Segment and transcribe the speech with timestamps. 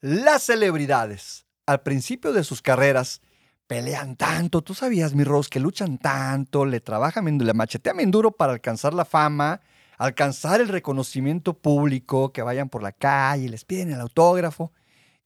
[0.00, 3.20] Las celebridades, al principio de sus carreras,
[3.66, 4.62] pelean tanto.
[4.62, 8.94] Tú sabías, mi Rose, que luchan tanto, le trabajan, le machetean bien duro para alcanzar
[8.94, 9.60] la fama,
[9.98, 14.72] alcanzar el reconocimiento público, que vayan por la calle, les piden el autógrafo.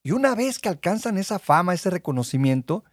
[0.03, 2.85] Y una vez que alcanzan esa fama, ese reconocimiento,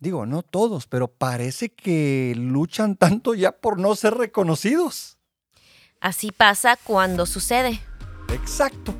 [0.00, 5.16] digo, no todos, pero parece que luchan tanto ya por no ser reconocidos.
[6.00, 7.80] Así pasa cuando sucede.
[8.32, 8.94] Exacto.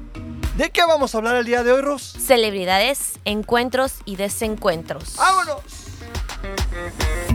[0.58, 2.02] ¿De qué vamos a hablar el día de hoy, Ros?
[2.02, 5.14] Celebridades, encuentros y desencuentros.
[5.14, 5.62] ¡Vámonos!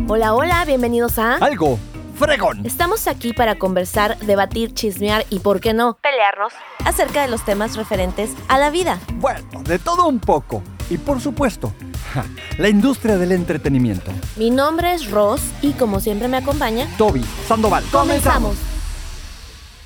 [0.09, 1.35] Hola, hola, bienvenidos a...
[1.35, 1.79] Algo
[2.19, 2.65] fregón.
[2.65, 6.51] Estamos aquí para conversar, debatir, chismear y, ¿por qué no?, pelearnos
[6.83, 8.99] acerca de los temas referentes a la vida.
[9.13, 10.61] Bueno, de todo un poco.
[10.89, 11.73] Y por supuesto,
[12.13, 12.25] ja,
[12.57, 14.11] la industria del entretenimiento.
[14.35, 17.85] Mi nombre es Ross y como siempre me acompaña, Toby Sandoval.
[17.89, 18.57] comenzamos.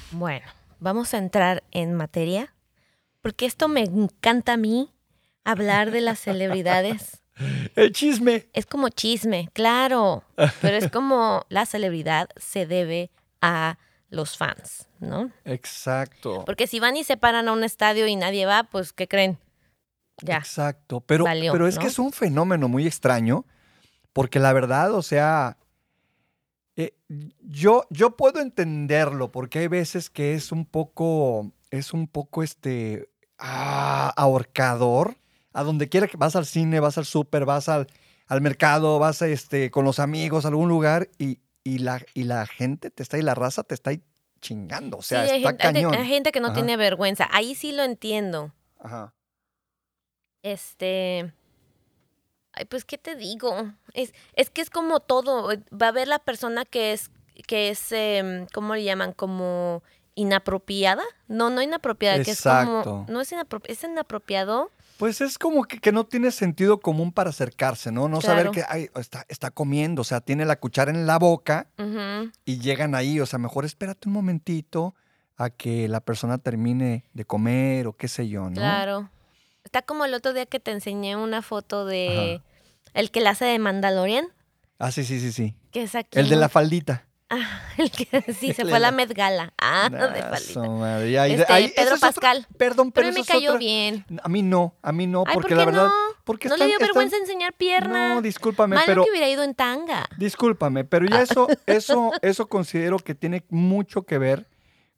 [0.09, 0.47] Bueno,
[0.79, 2.51] vamos a entrar en materia
[3.27, 4.89] porque esto me encanta a mí,
[5.43, 7.23] hablar de las celebridades.
[7.75, 8.47] El chisme.
[8.53, 10.23] Es como chisme, claro,
[10.61, 13.79] pero es como la celebridad se debe a
[14.09, 15.29] los fans, ¿no?
[15.43, 16.45] Exacto.
[16.45, 19.37] Porque si van y se paran a un estadio y nadie va, pues, ¿qué creen?
[20.21, 20.37] Ya.
[20.37, 21.01] Exacto.
[21.01, 21.81] Pero, Valió, pero es ¿no?
[21.81, 23.43] que es un fenómeno muy extraño,
[24.13, 25.57] porque la verdad, o sea,
[26.77, 26.95] eh,
[27.41, 33.09] yo, yo puedo entenderlo, porque hay veces que es un poco, es un poco este,
[33.37, 35.17] ah, ahorcador.
[35.53, 37.87] A donde quiera que vas al cine, vas al súper, vas al,
[38.27, 42.23] al mercado, vas a, este, con los amigos a algún lugar y, y, la, y
[42.23, 44.03] la gente te está y la raza te está ahí
[44.39, 44.97] chingando.
[44.97, 45.93] O sea, sí, está gente, hay cañón.
[45.95, 46.55] hay gente que no Ajá.
[46.55, 47.27] tiene vergüenza.
[47.31, 48.53] Ahí sí lo entiendo.
[48.79, 49.13] Ajá.
[50.43, 51.33] Este.
[52.53, 53.73] Ay, pues, ¿qué te digo?
[53.93, 55.49] Es, es que es como todo.
[55.71, 57.11] Va a haber la persona que es,
[57.47, 59.13] que es, em, ¿cómo le llaman?
[59.13, 59.83] Como
[60.17, 61.03] inapropiada.
[61.27, 62.83] No, no inapropiada, que es Exacto.
[62.83, 63.05] como.
[63.07, 64.71] No es inapropiado, es inapropiado.
[64.97, 68.09] Pues es como que, que no tiene sentido común para acercarse, ¿no?
[68.09, 71.67] No saber que ay, está, está comiendo, o sea, tiene la cuchara en la boca
[72.45, 74.95] y llegan ahí, o sea, mejor espérate un momentito
[75.37, 78.55] a que la persona termine de comer o qué sé yo, ¿no?
[78.55, 79.11] Claro.
[79.63, 82.41] Está como el otro día que te enseñé una foto de
[82.95, 84.25] el que la hace de Mandalorian,
[84.79, 85.55] Ah, sí, sí, sí, sí.
[85.71, 86.17] que es aquí.
[86.17, 87.05] El de la faldita.
[87.29, 88.05] Ah, el que
[88.39, 89.53] sí, se fue a la Met Gala.
[89.61, 92.47] Ah, de Ah, madre, y de- Este, ahí- ese Pedro otro- Pascal.
[92.57, 94.05] perdón, pero Pero me cayó otra- bien.
[94.23, 95.91] A mí no, a mí no, Ay, porque ¿por la verdad, no?
[96.23, 98.15] porque ¿No están- le dio están- vergüenza enseñar pierna?
[98.15, 100.07] No, discúlpame, Malo pero que hubiera ido en tanga.
[100.17, 104.47] Discúlpame, pero ya eso, eso, eso considero que tiene mucho que ver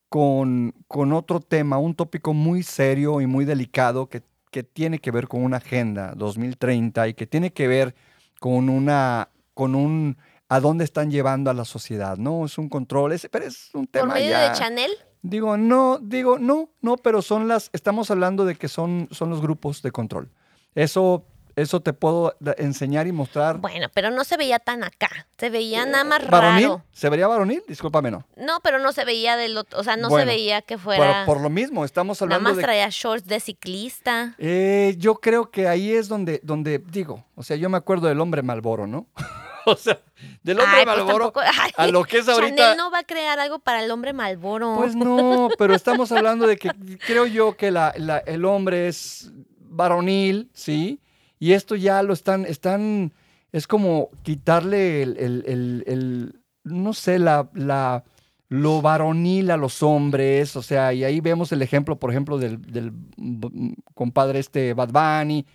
[0.08, 5.12] con, con otro tema, un tópico muy serio y muy delicado que, que tiene que
[5.12, 7.96] ver con una agenda 2030 y que tiene que ver
[8.40, 10.18] con una, con un
[10.50, 12.46] a dónde están llevando a la sociedad, ¿no?
[12.46, 14.50] Es un control, es, pero es un Por tema medio ya.
[14.52, 14.92] de Chanel.
[15.22, 19.42] Digo, no, digo, no, no, pero son las, estamos hablando de que son, son los
[19.42, 20.32] grupos de control.
[20.76, 21.26] Eso,
[21.58, 23.58] eso te puedo enseñar y mostrar.
[23.58, 25.10] Bueno, pero no se veía tan acá.
[25.38, 26.64] Se veía nada más ¿Varonil?
[26.64, 26.84] raro.
[26.94, 27.62] ¿Se vería varonil?
[27.68, 28.26] Discúlpame, no.
[28.38, 29.78] No, pero no se veía del otro.
[29.78, 31.26] O sea, no Bueno, se veía que Pero fuera.
[31.26, 32.64] por lo mismo, estamos nada hablando más de...
[32.64, 34.36] traía shorts de ciclista.
[34.38, 38.22] Eh, yo creo que ahí es donde, donde, digo, o sea, yo me acuerdo del
[38.22, 39.06] hombre Malboro, ¿no?
[39.74, 40.00] o sea,
[40.44, 42.56] del hombre Ay, pues Malboro tampoco- ay, a lo que es ahorita...
[42.56, 44.76] Chanel no va a crear algo para el hombre Malboro.
[44.78, 46.70] Pues no, pero estamos hablando de que
[47.06, 51.00] creo yo que la- la- el hombre es varonil, ¿sí?
[51.40, 53.14] Y esto ya lo están, están,
[53.52, 58.04] es como quitarle el, el- el- el- no sé, la, la,
[58.50, 62.62] lo varonil a los hombres, o sea, y ahí vemos el ejemplo, por ejemplo, del,
[62.62, 65.46] del mm, compadre este Bad Bunny,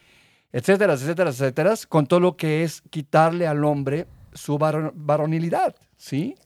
[0.55, 6.37] etcétera, etcétera, etcétera, con todo lo que es quitarle al hombre su varo- varonilidad, ¿sí?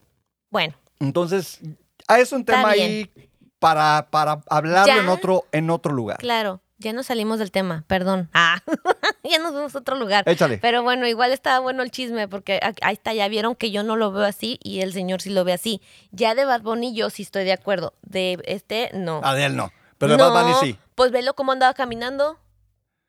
[0.51, 1.61] Bueno, Entonces,
[2.09, 3.11] a es un tema ahí
[3.59, 5.01] para, para hablarlo Ya.
[5.03, 6.19] en otro, en otro lugar.
[6.19, 8.31] claro, ya nos salimos del tema, perdón.
[8.35, 8.63] Ah,
[9.25, 10.23] ya nos fuimos a otro lugar.
[10.29, 10.59] Échale.
[10.59, 13.97] Pero bueno, igual estaba bueno el chisme porque ahí está, ya vieron que yo no
[13.97, 15.83] lo veo así y el señor sí lo ve así.
[16.13, 17.95] Ya de Bad Bunny yo sí estoy de acuerdo.
[18.03, 19.21] De este, no.
[19.25, 19.73] A de él no.
[19.99, 20.79] Pero de Bad Bunny No, sí.
[20.95, 22.39] Pues velo cómo andaba caminando.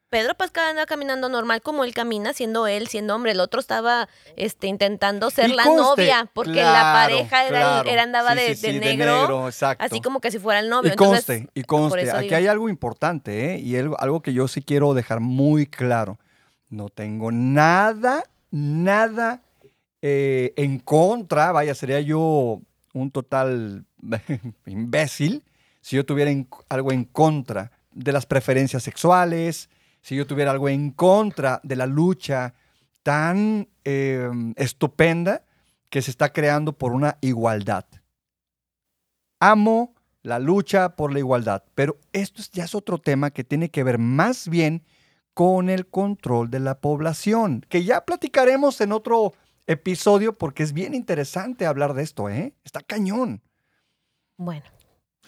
[0.09, 3.33] Pedro Pascal andaba caminando normal como él camina, siendo él, siendo hombre.
[3.33, 7.89] El otro estaba este, intentando ser Y la conste, novia, porque la pareja era, claro.
[7.89, 9.83] era- andaba Sí, de, sí, de sí, negro, exacto.
[9.85, 10.89] así como que si fuera el novio.
[10.89, 12.35] Y Entonces, conste, y conste, aquí digo.
[12.37, 13.59] hay algo importante, ¿eh?
[13.59, 16.17] Y algo, algo que yo sí quiero dejar muy claro.
[16.69, 19.43] No tengo nada, nada
[20.01, 22.61] eh, en contra, vaya, sería yo
[22.93, 23.85] un total
[24.65, 25.43] imbécil
[25.81, 29.69] si yo tuviera en- algo en contra de las preferencias sexuales,
[30.01, 32.53] si yo tuviera algo en contra de la lucha
[33.03, 35.43] tan eh, estupenda
[35.89, 37.85] que se está creando por una igualdad.
[39.39, 41.63] Amo la lucha por la igualdad.
[41.75, 44.83] Pero esto es- ya es otro tema que tiene que ver más bien
[45.33, 49.33] con el control de la población, que ya platicaremos en otro
[49.67, 52.53] episodio porque es bien interesante hablar de esto, ¿eh?
[52.65, 53.41] Está cañón.
[54.35, 54.65] Bueno,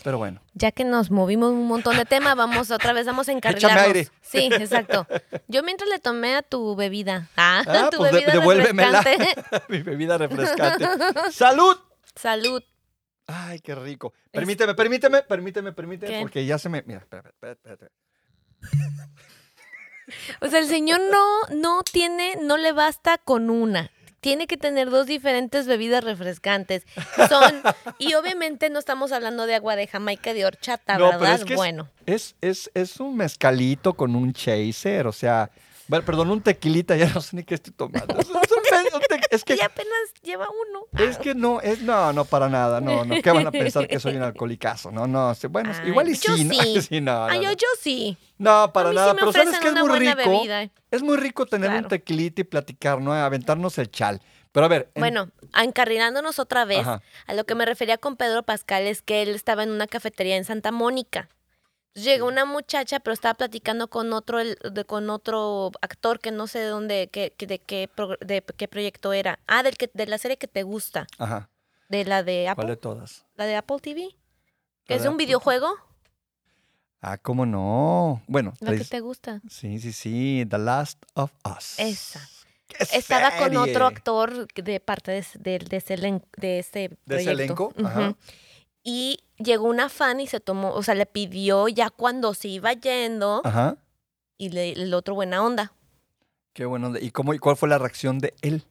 [0.03, 3.33] Pero bueno, ya que nos movimos un montón de tema, vamos otra vez, vamos a
[3.33, 3.83] encarrilarnos.
[3.85, 4.07] aire.
[4.21, 5.05] Sí, exacto.
[5.47, 7.29] Yo mientras le tomé a tu bebida.
[7.37, 9.01] Ah, Ah, tu pues bebida devuélvemela.
[9.01, 9.63] refrescante.
[9.69, 10.85] mi bebida refrescante.
[11.31, 11.77] ¡Salud!
[12.15, 12.63] Salud.
[13.27, 14.13] Ay, qué rico.
[14.31, 16.19] Permíteme, permíteme, permíteme, permíteme, ¿Qué?
[16.21, 16.81] porque ya se me.
[16.87, 17.91] Mira, espera, espera.
[20.41, 23.91] O sea, el señor no, no tiene, no le basta con una.
[24.21, 26.83] Tiene que tener dos diferentes bebidas refrescantes.
[27.27, 27.61] Son,
[27.99, 31.35] y obviamente no estamos hablando de agua de Jamaica de horchata, No, pero ¿verdad?
[31.39, 31.89] es que bueno.
[32.05, 35.49] Es, es, es un mezcalito con un chaser, o sea,
[35.91, 38.15] bueno, perdón, un tequilita, ya no sé ni qué estoy tomando.
[39.29, 39.93] Es, que, Y apenas
[40.23, 40.85] lleva uno.
[40.97, 43.99] es que no, es, no, no, para nada, no, no, ¿qué van a pensar que
[43.99, 44.89] soy un alcoholicazo?
[44.89, 46.53] No, no, bueno, Ay, igual y yo sí, ¿no?
[46.53, 46.81] sí.
[46.87, 48.17] Sí, no, Ay, yo, yo sí.
[48.37, 50.15] No, para nada, sí pero ¿sabes qué es muy rico?
[50.15, 50.69] bebida.
[50.91, 53.11] Es muy rico tener un tequilita y platicar, ¿no?
[53.13, 54.21] Aventarnos el chal.
[54.53, 57.01] Pero a ver, en- Bueno, encarrilándonos otra vez, Ajá.
[57.27, 60.37] a lo que me refería con Pedro Pascal es que él estaba en una cafetería
[60.37, 61.27] en Santa Mónica.
[61.93, 66.47] Llegó una muchacha, pero estaba platicando con otro, el- de- con otro actor que no
[66.47, 69.39] sé de dónde, qué- qué- de, qué, pro- de qué proyecto era.
[69.47, 71.49] Ah, del que, de la serie que te gusta, Ajá,
[71.89, 73.25] de la de ¿cuál Apple, de todas?
[73.35, 74.15] la de Apple TV,
[74.85, 75.67] que es de un Apple videojuego,
[77.01, 78.21] Ah, ¿cómo no?
[78.27, 79.41] Bueno, la que traes- te gusta.
[79.49, 81.79] sí, sí, sí, The Last of Us.
[81.79, 82.21] Esa.
[82.67, 87.15] ¡Qué Estaba con otro actor de parte de, ese- de, de ese, de ese ¿De
[87.17, 87.31] ese proyecto.
[87.31, 87.73] elenco?
[87.83, 88.15] Ajá.
[88.83, 92.73] Y llegó una fan y se tomó, o sea, le pidió ya cuando se iba
[92.73, 93.77] yendo Ajá.
[94.37, 95.73] y le, el otro buena onda.
[96.53, 96.93] Qué bueno.
[96.99, 98.63] ¿Y cómo y cuál fue la reacción de él?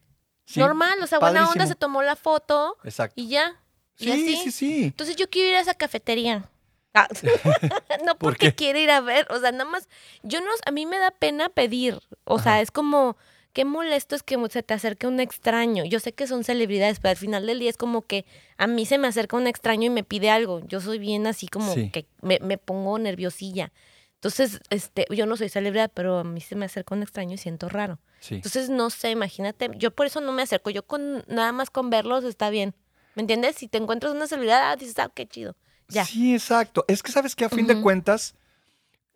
[0.47, 3.15] Sí, Normal, o sea, buena onda, se tomó la foto Exacto.
[3.17, 3.61] y ya.
[3.99, 4.37] y Sí, así.
[4.37, 4.85] sí, sí.
[4.85, 6.45] Entonces yo quiero ir a esa cafetería.
[6.93, 7.07] Ah,
[8.05, 9.89] no ¿Por porque quiere ir a ver, o sea, nada más,
[10.25, 13.17] yo no, a mí me da pena pedir, o sea, es como,
[13.53, 15.85] qué molesto es que se te acerque un extraño.
[15.85, 18.25] Yo sé que son celebridades, pero al final del día es como que
[18.59, 20.61] a mí se me acerca un extraño y me pide algo.
[20.67, 21.91] Yo soy bien así como Sí.
[21.91, 23.73] que me, me pongo nerviosilla.
[24.15, 27.39] Entonces, este, yo no soy celebridad, pero a mí se me acerca un extraño y
[27.39, 27.99] siento raro.
[28.21, 28.35] Sí.
[28.35, 31.89] Entonces, no sé, imagínate, yo por eso no me acerco, yo con nada más con
[31.89, 32.75] verlos está bien.
[33.15, 33.57] ¿Me entiendes?
[33.57, 35.57] Si te encuentras una celebridad, ah, dices, ah, qué chido.
[35.89, 36.05] Ya.
[36.05, 36.85] Sí, exacto.
[36.87, 38.35] Es que sabes que a fin de cuentas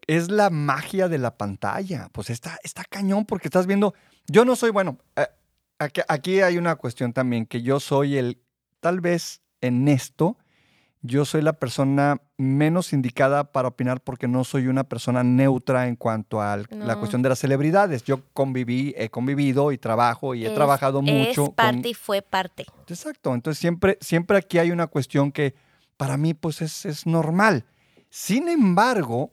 [0.06, 2.08] es la magia de la pantalla.
[2.12, 3.94] Pues está, está cañón porque estás viendo.
[4.26, 5.26] Yo no soy, bueno, eh,
[6.08, 8.38] aquí, hay una cuestión también que yo soy el,
[8.80, 10.38] tal vez en esto,
[11.02, 15.96] yo soy la persona menos indicada para opinar porque no soy una persona neutra en
[15.96, 18.04] cuanto a la cuestión de las celebridades.
[18.04, 21.30] Yo conviví, he convivido y trabajo y he Es- trabajado mucho.
[21.30, 22.64] Es con- parte y fue parte.
[22.88, 25.54] Exacto, entonces siempre, siempre aquí hay una cuestión que
[25.98, 27.66] para mí pues es, es normal.
[28.08, 29.30] Sin embargo,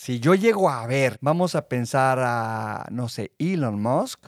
[0.00, 4.20] si yo llego a ver, vamos a pensar a, no sé, Elon Musk,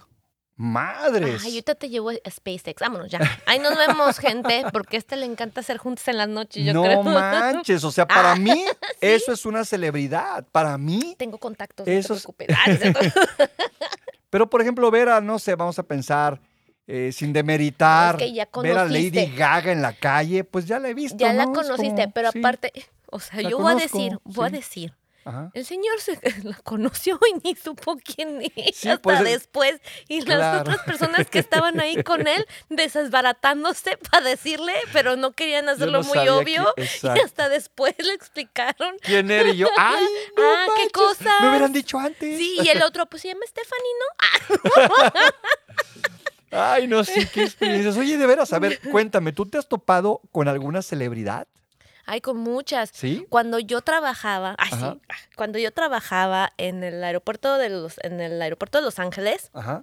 [0.57, 1.43] madres.
[1.45, 2.81] Ay, ahorita te llevo a SpaceX.
[2.81, 3.21] Vámonos ya.
[3.47, 6.75] Ahí nos vemos, gente, porque a este le encanta hacer juntos en las noches, yo
[6.75, 7.03] no creo.
[7.05, 8.65] manches, o sea, para Ah, mí
[9.01, 11.15] eso es una celebridad, para mí.
[11.17, 12.57] Tengo contactos, Eso no te preocupes.
[13.39, 13.47] Ah.
[14.31, 16.41] Pero por ejemplo, ver a, no sé, vamos a pensar,
[16.87, 19.27] eh, sin demeritar, Es que ver a Lady.
[19.35, 21.17] Gaga en la calle, pues ya la he visto.
[21.19, 22.73] ya la conociste, como- pero sí, aparte,
[23.07, 24.95] o sea, yo voy a decir, voy a decir,
[25.25, 25.51] ajá.
[25.55, 29.81] el señor se la conoció y ni supo quién es Sí, hasta pues, eh, después.
[30.09, 35.69] Y las otras personas que estaban ahí con él desbaratándose para decirle, pero no querían
[35.69, 36.73] hacerlo no muy obvio.
[36.77, 38.97] que- y hasta después le explicaron.
[39.03, 39.49] ¿Quién era?
[39.51, 40.05] Y yo, ¡ay!
[40.37, 41.41] no Ah, ¿qué cosas?
[41.41, 42.39] Me hubieran dicho antes.
[42.39, 45.41] Sí, y el otro, pues se llama Stephanie, ¿no?
[46.53, 47.97] Ay, no, sí, qué experiencias.
[47.97, 51.47] Oye, de veras, a ver, cuéntame, ¿tú te has topado con alguna celebridad?
[52.11, 52.91] Ay, con muchas.
[52.93, 53.25] ¿Sí?
[53.29, 55.01] Cuando yo trabajaba, ay, sí,
[55.37, 59.83] cuando yo trabajaba en el aeropuerto de los, en el aeropuerto de Los Ángeles, Ajá.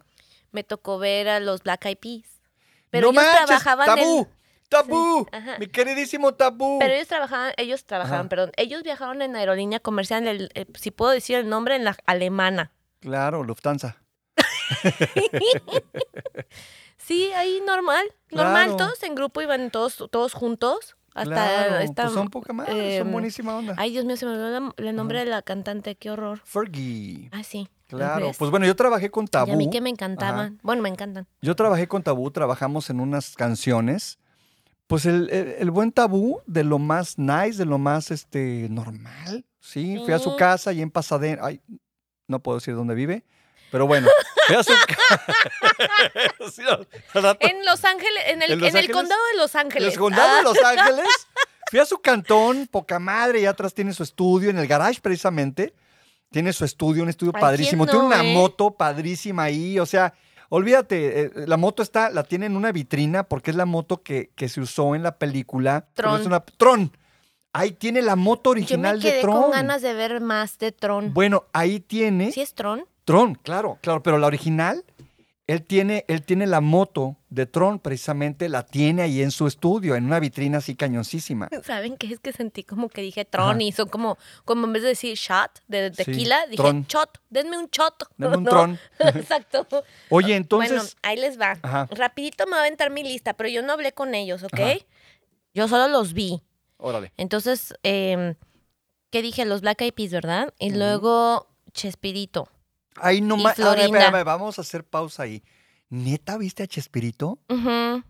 [0.52, 2.42] me tocó ver a los Black Eyed Peas.
[2.90, 3.46] Pero ¡No ellos manches!
[3.48, 4.20] trabajaban ¡Tabú!
[4.20, 4.28] en,
[4.68, 5.28] ¡Tabú!
[5.32, 5.58] ajá.
[5.60, 6.80] Mi queridísimo tabú.
[6.80, 8.30] pero ellos trabajaban, ellos trabajaban, Ajá.
[8.30, 11.96] perdón, ellos viajaron en aerolínea comercial, el- eh, si puedo decir el nombre, en la
[12.06, 12.72] alemana.
[13.00, 14.02] Claro, Lufthansa.
[16.98, 20.98] Sí, ahí normal, normal, todos en grupo iban todos, todos juntos.
[21.18, 23.74] Hasta claro, esta, pues son poca más, em, son buenísima onda.
[23.78, 26.42] Ay, Dios mío, se me olvidó el nombre de la cantante, qué horror.
[26.46, 27.30] Fergie.
[27.32, 27.68] Ah, sí.
[27.88, 29.54] Claro, pues bueno, yo trabajé con Y Tabú.
[29.54, 30.60] a mí que me encantaban.
[30.62, 31.26] Bueno, me encantan.
[31.42, 34.20] Yo trabajé con Tabú, trabajamos en unas canciones.
[34.88, 39.46] Pues el, el- el buen Tabú, de lo más nice, de lo más este normal.
[39.60, 41.42] Sí, fui a su casa y en Pasadena.
[41.46, 41.62] Ay,
[42.28, 43.24] no puedo decir dónde vive,
[43.72, 44.08] pero bueno.
[47.40, 48.96] En Los Ángeles, en el, ¿En en Los el Ángeles?
[48.96, 49.94] condado de Los En Ángeles.
[49.94, 51.06] el condado Ah, de Los Ángeles,
[51.70, 55.74] Fui a su cantón, poca madre, y atrás tiene su estudio, en el garage precisamente.
[56.32, 57.86] Tiene su estudio, un estudio padrísimo.
[57.86, 58.34] ¿quién Tiene una eh?
[58.34, 59.78] moto padrísima ahí.
[59.80, 60.14] O sea,
[60.48, 64.32] olvídate, eh, la moto está, la tiene en una vitrina porque es la moto que,
[64.36, 65.88] que se usó en la película.
[65.94, 66.22] Tron.
[66.22, 66.96] Es una, Tron.
[67.52, 69.42] Ahí tiene la moto Yo me original de quedé Tron.
[69.42, 71.14] con ganas de ver más de Tron.
[71.14, 72.86] Bueno, ahí tiene ¿Sí es Tron?
[73.08, 74.84] Tron, claro, claro, pero la original,
[75.48, 79.96] él tiene, él tiene la moto de Tron, precisamente la tiene ahí en su estudio,
[79.96, 81.48] en una vitrina así cañoncísima.
[81.64, 82.08] ¿Saben qué?
[82.12, 83.64] Es que sentí como que dije Tron Ajá.
[83.64, 86.86] y son como, como en vez de decir shot de Sí, tequila, dije Tron.
[86.90, 88.10] shot, denme un shot.
[88.18, 88.50] Dame un ¿no?
[88.50, 88.80] Tron.
[89.00, 89.66] Exacto.
[90.10, 91.58] Oye, entonces, bueno, ahí les va.
[91.62, 91.88] Ajá.
[91.92, 94.60] Rapidito me va a aventar mi lista, pero yo no hablé con ellos, ¿ok?
[94.60, 94.74] Ajá.
[95.54, 96.42] Yo solo los vi.
[96.76, 97.14] órale.
[97.16, 98.36] Entonces, eh,
[99.12, 99.46] ¿qué dije?
[99.46, 100.54] Los Black Eyed Peas, ¿verdad?
[100.60, 102.50] Y luego Chespirito.
[103.02, 103.60] Ahí no Y más.
[103.60, 104.00] A ver, Florinda.
[104.00, 105.44] espérame, vamos a hacer pausa ahí.
[105.90, 107.40] ¿Neta viste a Chespirito?
[107.50, 108.04] Ujú.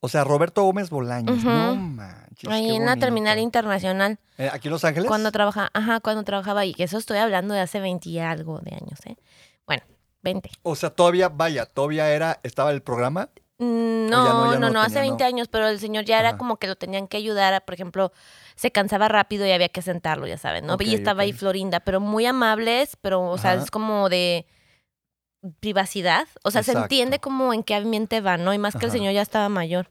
[0.00, 1.42] O sea, Roberto Gómez Bolaños.
[1.42, 2.50] No manches.
[2.50, 4.18] Ahí en la terminal internacional.
[4.36, 5.08] Eh, ¿Aquí en Los Ángeles?
[5.08, 6.74] Cuando trabaja, ajá, cuando trabajaba ahí.
[6.74, 9.16] Que eso estoy hablando de hace 20 y algo de años, ¿eh?
[9.66, 9.82] Bueno,
[10.22, 10.50] 20.
[10.62, 13.30] O sea, todavía, vaya, todavía era, estaba el programa.
[13.58, 15.28] Mm, no, No, no, hace tenía, 20 ¿no?
[15.28, 18.12] años, pero el señor ya era como que lo tenían que ayudar, a, por ejemplo,
[18.56, 20.76] se cansaba rápido y había que sentarlo, ya saben, ¿no?
[20.80, 21.32] Y estaba ahí.
[21.32, 24.46] Florinda, pero muy amables, pero, o sea, es como de
[25.60, 28.54] privacidad, o sea, se entiende como en qué ambiente va, ¿no?
[28.54, 29.90] Y más que el señor ya estaba mayor.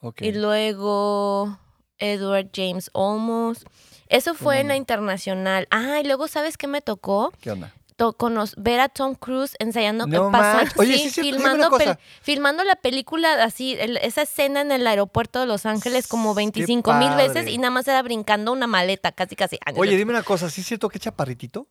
[0.00, 0.22] Ok.
[0.22, 1.58] Y luego
[1.98, 3.64] Edward James Olmos.
[4.08, 5.68] Eso fue en la internacional.
[5.70, 7.32] Ah, y luego, ¿sabes qué me tocó?
[7.40, 7.72] ¿Qué onda?
[8.16, 10.72] Cono- ver a Tom Cruise ensayando, No pasando-.
[10.76, 11.70] Oye, sí, sí, filmando,
[12.22, 16.38] filmando la película así, el- esa escena en el aeropuerto de Los Ángeles como Qué
[16.42, 19.58] 25 mil veces y nada más era brincando una maleta, casi casi.
[19.64, 21.68] Ah, Oye, dime una cosa, ¿sí es cierto que es chaparritito?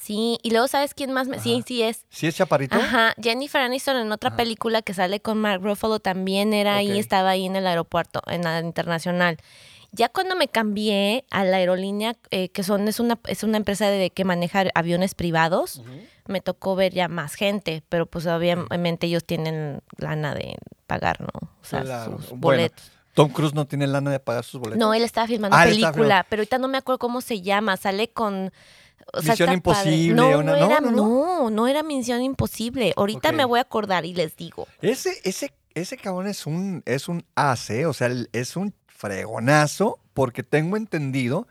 [0.00, 1.28] Sí, y luego ¿sabes quién más?
[1.28, 1.38] Me...
[1.38, 2.06] Sí, sí es.
[2.08, 2.76] ¿Sí es chaparrito?
[2.76, 4.38] Ajá, Jennifer Aniston en otra Ajá.
[4.38, 8.42] película que sale con Mark Ruffalo también era ahí, estaba ahí en el aeropuerto, en
[8.42, 9.36] la internacional.
[9.94, 13.88] Ya cuando me cambié a la aerolínea, eh, que son es una, es una empresa
[13.88, 15.82] de, que maneja aviones privados,
[16.26, 21.28] me tocó ver ya más gente, pero pues obviamente ellos tienen lana de pagar, ¿no?
[21.60, 22.18] O sea, Claro.
[22.20, 22.90] sus Bueno, boletos.
[23.14, 24.78] Tom Cruise no tiene lana de pagar sus boletos.
[24.80, 26.26] No, él estaba filmando Ah, película, filmando.
[26.28, 28.50] pero ahorita no me acuerdo cómo se llama, sale con...
[29.12, 29.52] O sea, Misión.
[29.52, 30.96] Imposible, No, una- no, no, era, no, no,
[31.44, 31.50] no.
[31.50, 32.92] no, era Misión Imposible.
[32.96, 34.66] Ahorita me voy a acordar y les digo.
[34.82, 37.86] Ese, ese, ese cabrón es un, es un as, ¿eh?
[37.86, 41.46] O sea, es un fregonazo porque tengo entendido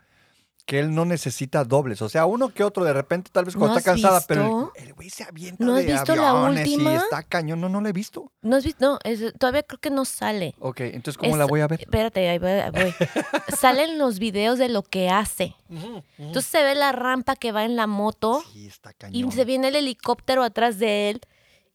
[0.66, 2.00] que él no necesita dobles.
[2.00, 4.84] O sea, uno que otro de repente, tal vez cuando ¿No está cansada, pero el-
[4.86, 6.96] el güey se avienta ¿No has de visto la aviones y última?
[6.96, 7.60] está cañón.
[7.60, 8.32] No, no lo he visto.
[8.40, 8.78] ¿No has visto?
[8.80, 10.54] No, es- todavía creo que no sale.
[10.60, 11.82] Ok, entonces, ¿cómo Es- la voy a ver?
[11.82, 12.48] Espérate, ahí voy.
[12.48, 12.94] ahí voy.
[13.60, 15.54] Salen los videos de lo que hace.
[16.16, 19.32] Entonces se ve la rampa que va en la moto Sí, está y cañón.
[19.32, 21.20] se viene el helicóptero atrás de él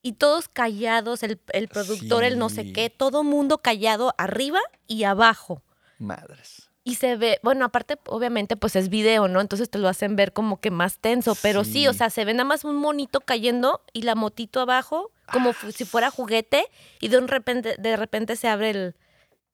[0.02, 5.04] y todos callados, el, el productor, el no sé qué, todo mundo callado arriba y
[5.04, 5.62] abajo.
[5.98, 6.70] Madres.
[6.86, 9.42] Y se ve, bueno, aparte, obviamente, pues es video, ¿no?
[9.42, 11.88] Entonces te lo hacen ver como que más tenso, pero sí, Sí.
[11.88, 15.86] o sea, se ve nada más un monito cayendo y la motito abajo, como si
[15.86, 16.66] fuera juguete,
[17.00, 18.96] y de un repente, de repente se abre el,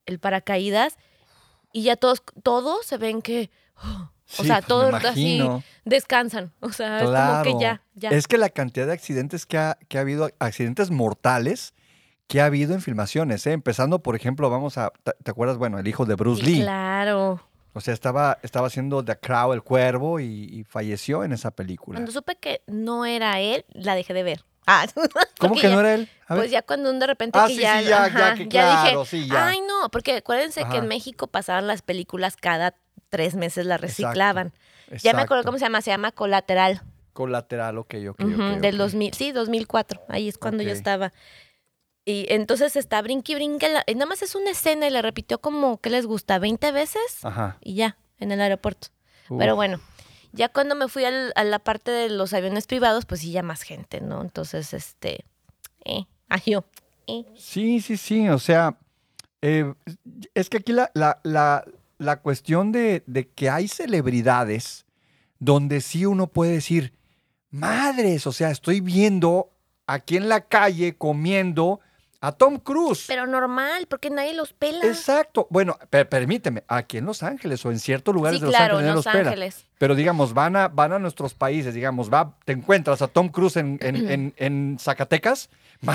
[0.06, 0.96] el paracaídas
[1.72, 3.50] y ya todos, todos se ven que,
[3.84, 5.40] oh, o sea, pues, todos así
[5.84, 6.52] descansan.
[6.60, 8.10] O sea, es como que ya, ya.
[8.10, 11.74] Es que la cantidad de accidentes que ha, que ha habido, accidentes mortales
[12.26, 13.52] que ha habido en filmaciones, ¿eh?
[13.52, 14.92] Empezando, por ejemplo, vamos a,
[15.22, 15.58] ¿te acuerdas?
[15.58, 16.60] Bueno, el hijo de Bruce Sí, Lee.
[16.62, 17.40] Claro.
[17.72, 21.98] O sea, estaba, estaba haciendo The Crow, el cuervo, y, y falleció en esa película.
[21.98, 24.44] Cuando supe que no era él, la dejé de ver.
[24.68, 24.84] Ah,
[25.38, 26.08] ¿Cómo que ya- no era él?
[26.26, 29.46] Pues ya cuando de repente Ah, que sí, ya, sí, ya, ya, dije, sí, ya.
[29.46, 32.74] ay no, porque acuérdense que en México pasaban las películas cada
[33.08, 34.52] tres meses, las reciclaban.
[35.02, 36.82] Ya me acuerdo cómo se llama, se llama Colateral,
[37.12, 38.78] Colateral, ok, ok, ujú, ok, del ok.
[38.78, 41.12] 2000, sí, 2004, ahí es cuando yo estaba.
[42.04, 45.02] Y entonces está brinque y brinque, la- y nada más es una escena y le
[45.02, 46.38] repitió como, ¿qué les gusta?
[46.38, 47.24] ¿20 veces?
[47.24, 47.58] Ajá.
[47.60, 48.88] Y ya, en el aeropuerto.
[49.28, 49.38] Uf.
[49.38, 49.80] Pero bueno,
[50.32, 53.42] ya cuando me fui al- a la parte de los aviones privados, pues sí, ya
[53.42, 54.20] más gente, ¿no?
[54.22, 55.24] Entonces, este,
[55.84, 56.64] eh, ay, yo,
[57.08, 57.24] eh.
[57.34, 58.28] Sí, sí, sí.
[58.28, 58.78] O sea,
[59.42, 59.74] eh,
[60.34, 61.64] es que aquí la, la, la,
[61.98, 64.84] la cuestión de, de que hay celebridades
[65.38, 66.92] donde sí uno puede decir,
[67.50, 69.50] madres, o sea, estoy viendo
[69.86, 71.80] aquí en la calle comiendo
[72.20, 73.04] a Tom Cruise.
[73.06, 74.84] Pero normal, porque nadie los pela.
[74.86, 75.46] Exacto.
[75.50, 78.74] Bueno, per- permíteme, aquí en Los Ángeles o en ciertos lugares sí, de Los claro,
[78.78, 79.30] Ángeles en Los pela.
[79.30, 79.66] Ángeles.
[79.78, 83.56] Pero digamos, van a, van a nuestros países, digamos, va, te encuentras a Tom Cruise
[83.58, 85.50] en, en, en- en Zacatecas.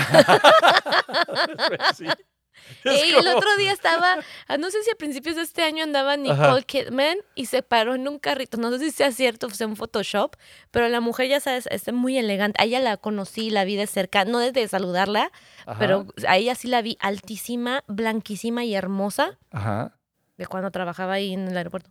[1.96, 2.06] Sí.
[2.84, 4.16] Ey, el otro día estaba,
[4.48, 6.62] ah, no sé si a principios de este año andaba Nicole Ajá.
[6.62, 8.56] Kidman y se paró en un carrito.
[8.56, 10.36] No sé si sea cierto, fue un Photoshop,
[10.70, 12.60] pero la mujer, ya sabes, es muy elegante.
[12.60, 15.30] A ella la conocí, la vi de cerca, no desde saludarla,
[15.66, 19.38] Ajá, pero a ella sí la vi altísima, blanquísima y hermosa.
[19.50, 19.96] Ajá.
[20.38, 21.90] de cuando trabajaba ahí en el aeropuerto.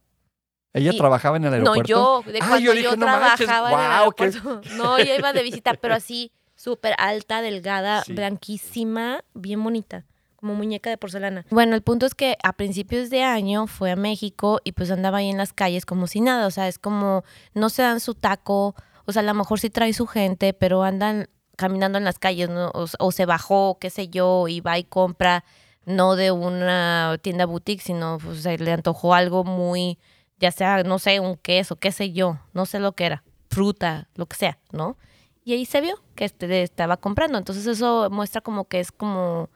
[0.73, 1.81] ¿Ella Y- trabajaba en el aeropuerto?
[1.81, 4.61] No, yo, de Ah, cuando yo yo, dije, manches, trabajaba en el aeropuerto.
[4.75, 8.13] No, yo iba de visita, pero así, súper alta, delgada, Sí.
[8.13, 10.05] blanquísima, bien bonita,
[10.41, 11.45] como muñeca de porcelana.
[11.51, 15.19] Bueno, el punto es que a principios de año fue a México y pues andaba
[15.19, 18.15] ahí en las calles como si nada, o sea, es como, no se dan su
[18.15, 22.17] taco, o sea, a lo mejor sí trae su gente, pero andan caminando en las
[22.19, 22.71] calles, ¿no?
[22.73, 25.45] o, o se bajó, qué sé yo, y va y compra,
[25.85, 29.99] no de una tienda boutique, sino pues, se le antojó algo muy
[30.41, 34.09] ya sea, no sé, un queso, qué sé yo, no sé lo que era, fruta,
[34.15, 34.97] lo que sea, ¿no?
[35.43, 37.37] Y ahí se vio que este estaba comprando.
[37.37, 39.49] Entonces eso muestra como que es como,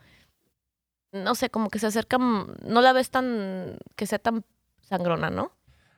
[1.16, 4.46] no sé, como que se acerca, mm, no la ves tan, que sea tan
[4.82, 5.52] sangrona, ¿no?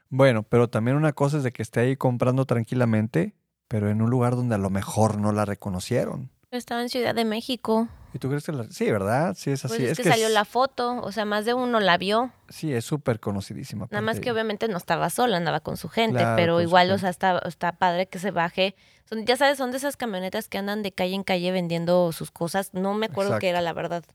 [0.09, 3.35] Bueno, pero también una cosa es de que esté ahí comprando tranquilamente,
[3.67, 6.29] pero en un lugar donde a lo mejor no la reconocieron.
[6.51, 7.89] Estaba en Ciudad de México.
[8.13, 8.71] ¿Y tú crees que la...
[8.71, 9.35] Sí, ¿verdad?
[9.37, 9.85] Sí, es Pues así.
[9.85, 12.31] es, que, salió la foto, o sea, más de uno la vio.
[12.47, 13.87] Sí, es súper conocidísima.
[13.91, 16.97] Nada más que obviamente no estaba sola, andaba con su gente, Claro, pero igual, o
[16.97, 18.75] sea, está, está padre que se baje.
[19.09, 22.31] Son, ya sabes, son de esas camionetas que andan de calle en calle vendiendo sus
[22.31, 22.73] cosas.
[22.73, 23.41] No me acuerdo Exacto.
[23.41, 24.05] qué era, la verdad.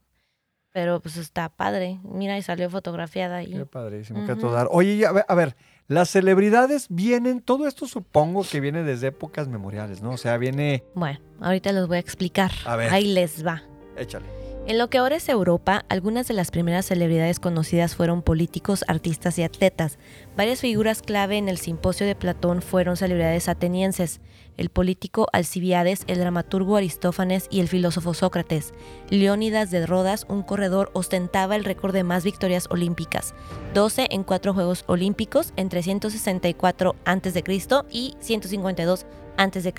[0.72, 2.00] Pero pues está padre.
[2.02, 3.52] Mira, y salió fotografiada ahí.
[3.52, 4.68] Qué padrísimo, todo dar.
[4.70, 9.48] Oye, a ver, a ver, las celebridades vienen, todo esto supongo que viene desde épocas
[9.48, 10.12] memoriales, ¿no?
[10.12, 10.84] O sea, viene...
[10.94, 12.50] Bueno, ahorita les voy a explicar.
[12.64, 12.92] A ver.
[12.92, 13.62] Ahí les va.
[13.96, 14.24] Échale.
[14.64, 19.36] En lo que ahora es Europa, algunas de las primeras celebridades conocidas fueron políticos, artistas
[19.38, 19.98] y atletas.
[20.36, 24.20] Varias figuras clave en el simposio de Platón fueron celebridades atenienses,
[24.56, 28.72] el político Alcibiades, el dramaturgo Aristófanes y el filósofo Sócrates.
[29.10, 33.34] Leónidas de Rodas, un corredor, ostentaba el récord de más victorias olímpicas,
[33.74, 37.44] 12 en cuatro Juegos Olímpicos entre 164 a.C.
[37.90, 39.06] y 152
[39.36, 39.74] a.C.,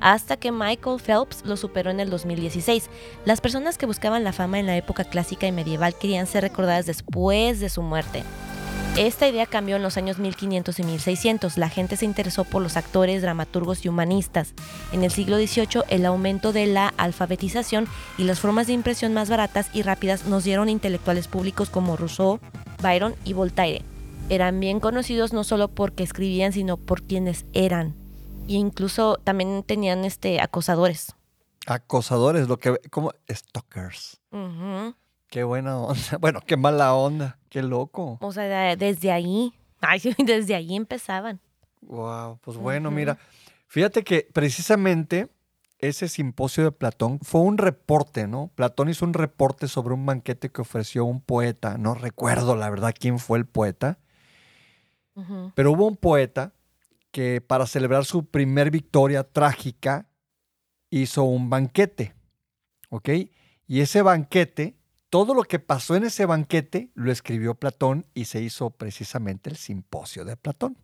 [0.00, 2.90] hasta que Michael Phelps lo superó en el 2016.
[3.24, 6.86] Las personas que buscaban la fama en la época clásica y medieval querían ser recordadas
[6.86, 8.22] después de su muerte.
[8.96, 11.58] Esta idea cambió en los años 1500 y 1600.
[11.58, 14.54] La gente se interesó por los actores, dramaturgos y humanistas.
[14.92, 19.28] En el siglo XVIII, el aumento de la alfabetización y las formas de impresión más
[19.28, 22.38] baratas y rápidas nos dieron intelectuales públicos como Rousseau,
[22.80, 23.82] Byron y Voltaire.
[24.28, 27.96] Eran bien conocidos no solo porque escribían, sino por quienes eran.
[28.46, 31.16] E incluso también tenían este acosadores.
[31.66, 32.78] Acosadores, lo que...
[32.90, 34.20] como Stalkers.
[34.30, 34.94] Ujú.
[35.34, 35.98] Qué buena onda.
[36.20, 37.38] Bueno, qué mala onda.
[37.48, 38.18] Qué loco.
[38.20, 41.40] O sea, de- desde ahí, ay, desde ahí empezaban.
[41.82, 43.18] Wow, pues bueno, mira,
[43.66, 45.28] fíjate que precisamente
[45.80, 48.52] ese simposio de Platón fue un reporte, ¿no?
[48.54, 52.94] Platón hizo un reporte sobre un banquete que ofreció un poeta, no recuerdo la verdad
[52.96, 53.98] quién fue el poeta,
[55.56, 56.52] pero hubo un poeta
[57.10, 60.06] que para celebrar su primer victoria trágica
[60.90, 62.14] hizo un banquete,
[62.88, 63.10] ¿ok?
[63.66, 64.76] Y ese banquete,
[65.14, 69.54] todo lo que pasó en ese banquete lo escribió Platón y se hizo precisamente el
[69.56, 70.76] simposio de Platón.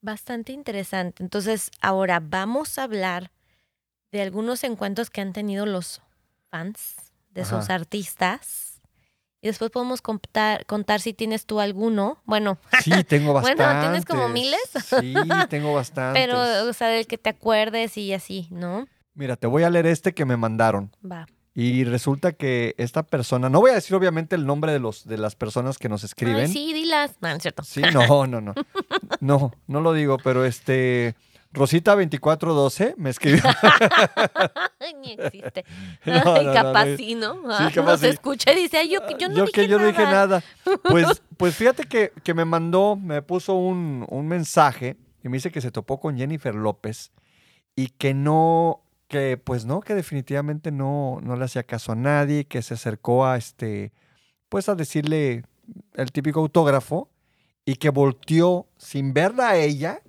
[0.00, 1.22] Bastante interesante.
[1.22, 3.30] Entonces, ahora vamos a hablar
[4.10, 6.02] de algunos encuentros que han tenido los
[6.50, 7.76] fans de sus Ajá.
[7.76, 8.80] artistas.
[9.40, 12.20] Y después podemos contar, contar si tienes tú alguno.
[12.24, 13.88] Bueno, Sí, tengo Bueno, bastantes.
[13.88, 14.60] ¿tienes como miles?
[14.84, 15.12] Sí,
[15.48, 16.20] tengo bastantes.
[16.20, 18.88] pero, o sea, del que te acuerdes y así, ¿no?
[19.14, 20.90] Mira, te voy a leer este que me mandaron.
[21.08, 21.28] Va.
[21.54, 25.18] Y resulta que esta persona, no voy a decir obviamente el nombre de, los, de
[25.18, 26.36] las personas que nos escriben.
[26.46, 27.16] Ay, sí, dilas.
[27.20, 27.64] No, no es cierto.
[27.64, 28.54] Sí, no, no, no.
[29.20, 31.14] No, no lo digo, pero este.
[31.52, 33.42] Rosita2412 me escribió.
[35.00, 35.64] Ni existe.
[36.06, 36.96] No, no, capaz no.
[36.96, 37.34] sí, ¿no?
[37.34, 38.06] Sí, Ah, capaz Nos sí.
[38.06, 40.42] escucha y dice, ay, yo, yo no yo dije que yo no dije nada.
[40.64, 40.78] nada.
[40.84, 45.50] Pues, pues fíjate que, que me mandó, me puso un, un mensaje y me dice
[45.50, 47.10] que se topó con Jennifer López
[47.76, 52.46] y que no, que pues no, que definitivamente no, no le hacía caso a nadie,
[52.46, 53.92] que se acercó a este,
[54.48, 55.42] pues a decirle
[55.94, 57.10] el típico autógrafo
[57.66, 60.00] y que volteó sin verla a ella,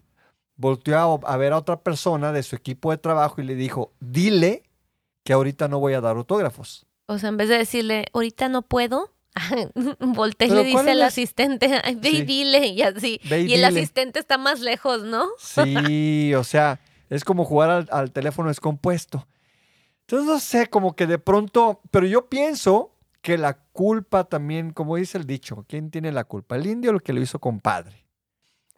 [0.56, 3.92] volteó a, a ver a otra persona de su equipo de trabajo y le dijo,
[4.00, 4.64] dile
[5.24, 6.86] que ahorita no voy a dar autógrafos.
[7.08, 9.12] O sea, en vez de decirle, ahorita no puedo,
[10.00, 13.20] voltea y le ¿cuál dice al asistente, "Ay, ve y dile, y así.
[13.28, 15.28] Ve y y el asistente está más lejos, ¿no?
[15.40, 16.80] Sí, o sea,
[17.12, 19.28] es como jugar al, teléfono descompuesto.
[20.02, 24.96] Entonces, no sé, como que de pronto, pero yo pienso que la culpa también, como
[24.96, 26.56] dice el dicho, ¿quién tiene la culpa?
[26.56, 28.06] ¿El indio o el que lo hizo compadre?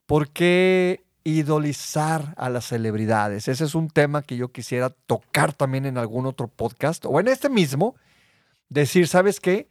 [0.07, 3.47] ¿Por qué idolizar a las celebridades?
[3.47, 7.27] Ese es un tema que yo quisiera tocar también en algún otro podcast o en
[7.27, 7.95] este mismo.
[8.67, 9.69] Decir, ¿sabes qué?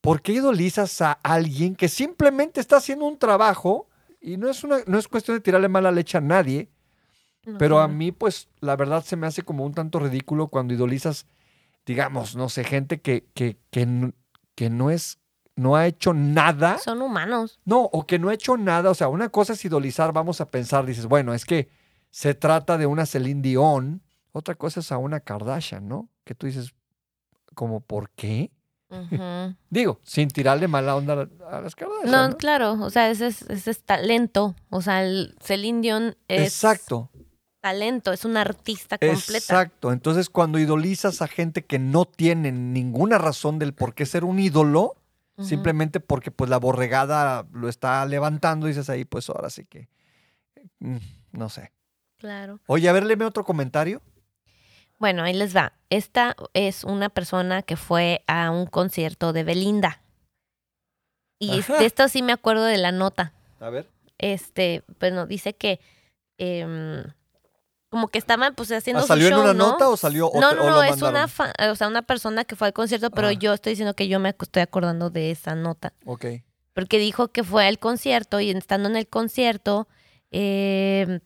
[0.00, 3.86] ¿Por qué idolizas a alguien que simplemente está haciendo un trabajo
[4.18, 6.70] y no es, una, no es cuestión de tirarle mala leche a nadie,
[7.58, 11.26] pero a mí, pues, la verdad se me hace como un tanto ridículo cuando idolizas,
[11.86, 14.12] digamos, no sé, gente que, que, que,
[14.54, 15.18] que no es
[15.58, 16.78] no ha hecho nada.
[16.78, 17.60] Son humanos.
[17.64, 18.90] No, o que no ha hecho nada.
[18.90, 21.68] O sea, una cosa es idolizar, vamos a pensar, dices, bueno, es que
[22.10, 24.02] se trata de una Celine Dion.
[24.32, 26.08] Otra cosa es a una Kardashian, ¿no?
[26.24, 26.74] Que tú dices,
[27.54, 28.52] como, ¿por qué?
[29.70, 32.10] Digo, sin tirarle mala onda a a las Kardashian.
[32.10, 32.36] No, ¿no?
[32.36, 34.54] claro, o sea, ese es, ese es talento.
[34.70, 37.10] O sea, el Celine Dion es Exacto,
[37.60, 39.38] talento, es una artista completa.
[39.38, 39.92] exacto.
[39.92, 44.38] Entonces, cuando idolizas a gente que no tiene ninguna razón del por qué ser un
[44.38, 44.96] ídolo,
[45.40, 49.88] simplemente porque pues la borregada lo está levantando, dices ahí, pues ahora sí que,
[50.80, 50.96] mm,
[51.32, 51.72] no sé.
[52.16, 52.58] Claro.
[52.66, 54.02] Oye, a ver, léeme otro comentario.
[54.98, 55.74] Bueno, ahí les va.
[55.90, 60.02] Esta es una persona que fue a un concierto de Belinda.
[61.38, 61.78] Y Ajá.
[61.78, 63.32] de esto sí me acuerdo de la nota.
[63.60, 63.88] A ver.
[64.18, 65.78] Este, bueno, dice que
[66.38, 67.04] em,
[67.90, 69.68] como que estaban pues haciendo ¿Ah, su ¿Salió en show, una ¿no?
[69.70, 72.54] nota o salió No, no, o no, es una, fa- o sea, una persona que
[72.56, 73.32] fue al concierto, pero Ah.
[73.32, 75.92] yo estoy diciendo que yo me estoy acordando de esa nota.
[76.04, 76.26] Ok.
[76.74, 79.88] Porque dijo que fue al concierto y estando en el concierto,
[80.30, 81.20] em,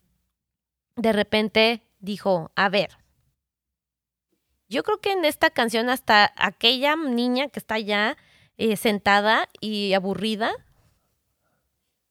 [0.97, 2.91] de repente dijo, a ver,
[4.69, 8.17] yo creo que en esta canción hasta aquella niña que está allá
[8.57, 10.53] eh, sentada y aburrida,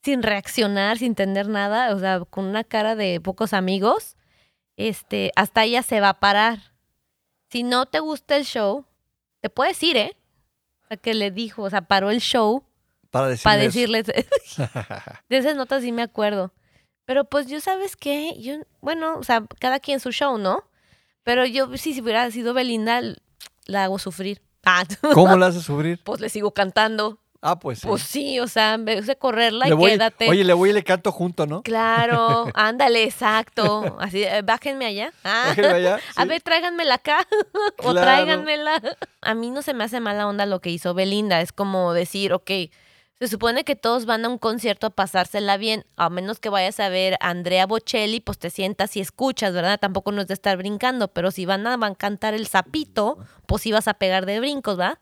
[0.04, 4.18] sin reaccionar, sin entender nada, o sea, con una cara de pocos amigos,
[4.78, 6.74] este, hasta ella se va a parar.
[7.50, 8.86] Si no te gusta el show,
[9.42, 10.18] te puedes ir, ¿eh?
[10.84, 12.64] O sea, que le dijo, o sea, paró el show
[13.10, 13.44] Para decirles.
[13.44, 14.06] para decirles.
[15.30, 16.54] de esas notas sí me acuerdo.
[17.06, 18.36] Pero pues yo, ¿sabes qué?
[18.40, 20.64] Yo, bueno, o sea, cada quien su show, ¿no?
[21.24, 23.02] Pero yo, sí, si hubiera sido Belinda,
[23.66, 24.42] la hago sufrir.
[24.64, 24.84] Ah,
[25.16, 26.00] ¿Cómo la haces sufrir?
[26.04, 27.18] pues le sigo cantando.
[27.44, 27.88] Ah, pues sí.
[27.88, 30.30] Pues sí, o sea, en vez de correrla Le y voy- quédate.
[30.30, 31.64] Oye, le voy y le canto junto, ¿no?
[31.64, 33.98] Claro, ándale, exacto.
[34.00, 35.12] Así, eh, bájenme allá.
[35.24, 37.28] Ah, Déjenme allá, A ver, tráiganmela acá.
[37.84, 38.80] o tráiganmela.
[39.22, 41.42] A mí no se me hace mala onda lo que hizo Belinda.
[41.42, 42.52] Es como decir, ok,
[43.20, 45.84] se supone que todos van a un concierto a pasársela bien.
[45.96, 49.80] A menos que vayas a ver a Andrea Bocelli, pues te sientas y escuchas, ¿verdad?
[49.80, 51.08] Tampoco no es de estar brincando.
[51.08, 54.80] Pero si van a, van a cantar el sapito, pues ibas a pegar de brincos,
[54.80, 55.00] ¿va?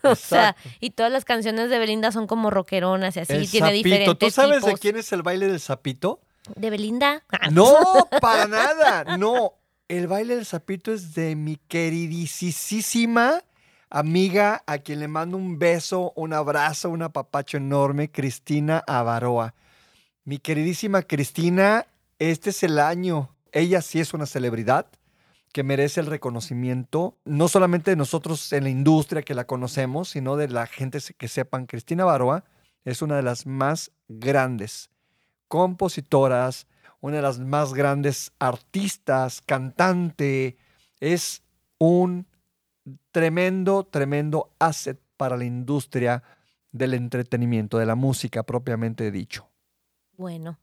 [0.10, 3.68] O sea, y todas las canciones de Belinda son como rockeronas y así, el tiene
[3.68, 3.88] sapito.
[3.88, 6.20] diferentes ¿Tú sabes de quién es el baile del sapito?
[6.56, 7.24] ¿De Belinda?
[7.52, 7.74] No,
[8.20, 9.16] para nada.
[9.16, 9.54] No.
[9.88, 13.42] El baile del sapito es de mi queridísima
[13.90, 19.54] amiga, a quien le mando un beso, un abrazo, un apapacho enorme, Cristina Avaroa.
[20.24, 21.86] Mi queridísima Cristina,
[22.20, 23.34] este es el año.
[23.52, 24.86] Ella sí es una celebridad
[25.52, 30.36] que merece el reconocimiento, no solamente de nosotros en la industria que la conocemos, sino
[30.36, 31.66] de la gente que sepan.
[31.66, 32.44] Cristina Avaroa
[32.84, 34.90] es una de las más grandes
[35.48, 36.68] compositoras,
[37.00, 40.56] una de las más grandes artistas, cantante,
[41.00, 41.42] es
[41.78, 42.26] un
[43.10, 46.22] tremendo, tremendo asset para la industria
[46.70, 49.48] del entretenimiento, de la música propiamente dicho.
[50.16, 50.58] Bueno,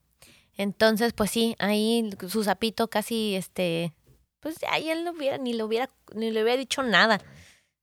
[0.55, 3.93] entonces, pues sí, ahí su sapito casi, este,
[4.39, 7.19] pues ahí él lo hubiera, ni le hubiera, ni le hubiera dicho nada.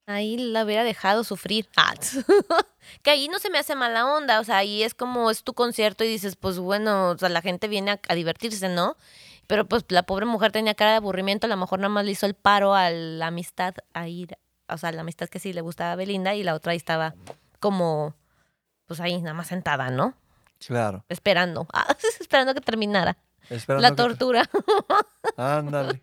[0.07, 1.67] Ahí la hubiera dejado sufrir.
[1.77, 1.95] Ah,
[3.03, 5.55] que ahí no se me hace mala onda, o sea, ahí es como es tu
[5.55, 8.97] concierto y dices, pues bueno, o sea, la gente viene a, a divertirse, ¿no?
[9.47, 12.13] Pero pues la pobre mujer tenía cara de aburrimiento, a lo mejor nada más le
[12.13, 14.39] hizo el paro a la amistad a ir,
[14.69, 17.15] o sea, la amistad que sí le gustaba a Belinda y la otra ahí estaba
[17.61, 18.15] como,
[18.87, 20.15] pues ahí nada más sentada, ¿no?
[20.67, 21.05] Claro.
[21.09, 23.17] Esperando, ah, esperando que terminara
[23.51, 24.51] Esperando la que tortura.
[25.37, 26.03] Ándale.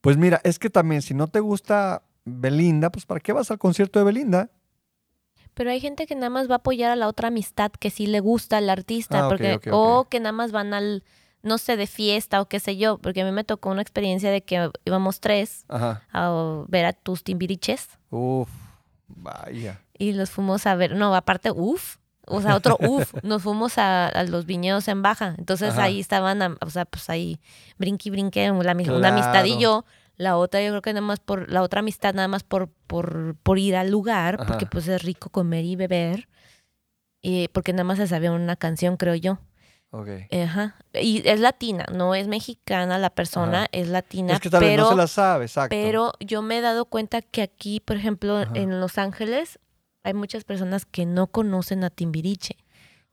[0.00, 3.58] Pues mira, es que también si no te gusta Belinda, pues ¿para qué vas al
[3.58, 4.50] concierto de Belinda?
[5.54, 8.06] Pero hay gente que nada más va a apoyar a la otra amistad que sí
[8.06, 11.02] le gusta al artista, Ah, porque o que nada más van al,
[11.42, 14.30] no sé, de fiesta o qué sé yo, porque a mí me tocó una experiencia
[14.30, 16.02] de que íbamos tres Ajá.
[16.12, 18.48] a ver a tus timbiriches Uf,
[19.08, 19.80] vaya.
[19.98, 21.96] y los fuimos a ver, no, aparte, uff,
[22.28, 25.84] o sea, otro uff, nos fuimos a, a los viñedos en baja, entonces Ajá.
[25.84, 27.40] ahí estaban, o sea, pues ahí
[27.78, 29.60] brinqui, brinqué, la mi- una amistad y Claro.
[29.60, 29.84] yo,
[30.16, 33.36] la otra yo creo que nada más por, la otra amistad nada más por, por,
[33.42, 36.28] por ir al lugar, porque pues es rico comer y beber,
[37.22, 39.38] y porque nada más se sabía una canción, creo yo.
[39.90, 40.08] Ok.
[40.44, 40.76] Ajá.
[40.92, 43.68] Y es latina, no es mexicana la persona, Ajá.
[43.72, 44.82] es latina, Es que tal vez pero...
[44.84, 45.70] no se la sabe, exacto.
[45.70, 48.50] Pero yo me he dado cuenta que aquí, por ejemplo, Ajá.
[48.54, 49.58] en Los Ángeles,
[50.02, 52.56] hay muchas personas que no conocen a Timbiriche.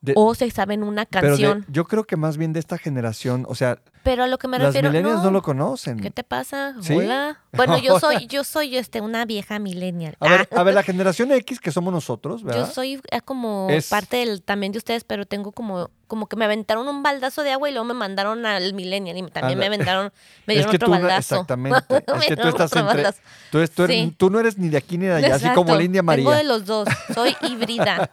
[0.05, 1.65] De- o se saben una Pero de- canción.
[1.67, 4.59] yo creo que más bien de esta generación, o sea, Pero a lo que me
[4.59, 5.23] las refiero, millennials no.
[5.25, 5.99] no, lo conocen.
[5.99, 6.75] ¿Qué te pasa?
[6.81, 6.93] ¿Sí?
[6.93, 7.39] Hola.
[7.53, 10.15] Bueno, yo soy, yo soy este, una vieja millennial.
[10.19, 12.71] A ver, Ah, a ver, la generación X que somos nosotros, yo ¿verdad?
[12.71, 16.45] soy eh, como Es- parte del, también de ustedes, pero tengo como, como que me
[16.45, 20.11] aventaron un baldazo de agua y luego me mandaron al millennial y también me aventaron,
[20.45, 21.35] me es dieron que otro tú baldazo.
[21.35, 21.81] exactamente.
[22.13, 23.03] Me es que tú estás entre.
[23.51, 24.13] Tú, eres- tú eres- Sí.
[24.17, 26.23] tú no eres ni de aquí ni de allá, así como la India Tengo de
[26.25, 26.43] María.
[26.43, 28.11] los dos, soy híbrida.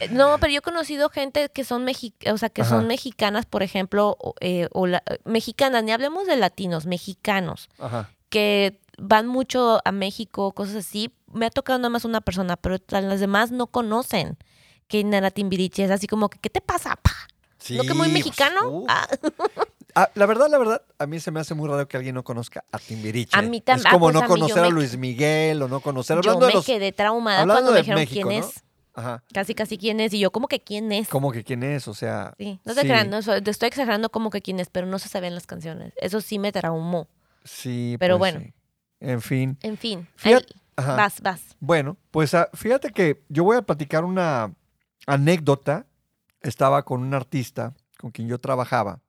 [0.00, 2.70] Eh, No, pero yo he conocido gente que son mexi o sea, que Ajá.
[2.70, 8.10] son mexicanas, por ejemplo, eh, o la- mexicanas, ni hablemos de latinos, mexicanos, Ajá.
[8.28, 11.12] que van mucho a México, cosas así.
[11.32, 14.36] Me ha tocado nada más una persona, pero las demás no conocen
[14.88, 16.96] que Nara Timbiriche es así como que, ¿qué te pasa?
[16.96, 17.12] pa?
[17.70, 18.60] ¿No que muy Sí, mexicano?
[18.60, 18.86] pues, uh.
[18.88, 19.08] Ah,
[19.96, 22.24] Ah, la verdad, la verdad, a mí se me hace muy raro que alguien no
[22.24, 23.38] conozca a Timbiriche.
[23.38, 25.68] A mí tam- Es ah, como pues no a yo conocer a Luis Miguel o
[25.68, 26.16] no conocer.
[26.16, 26.66] yo Hablando me de los.
[26.66, 28.46] quedé traumada cuando me dijeron México, quién ¿no?
[28.48, 28.63] es.
[28.94, 29.22] Ajá.
[29.32, 30.12] Casi, casi quién es.
[30.14, 31.08] Y yo, como que quién es?
[31.08, 31.88] ¿Cómo que quién es?
[31.88, 32.34] O sea.
[32.38, 34.98] Sí, no te sí, crean, no, te estoy exagerando como que quién es, pero no
[34.98, 35.92] se sabían las canciones.
[35.96, 37.08] Eso sí me traumó.
[37.44, 38.46] Sí, Pero pues bueno.
[38.46, 38.54] sí.
[39.00, 39.58] En fin.
[39.62, 40.96] En fin, Fíjate- Ajá.
[40.96, 41.40] vas, vas.
[41.60, 44.54] Bueno, pues ah, fíjate que yo voy a platicar una
[45.06, 45.86] anécdota.
[46.40, 49.00] Estaba con un artista con quien yo trabajaba.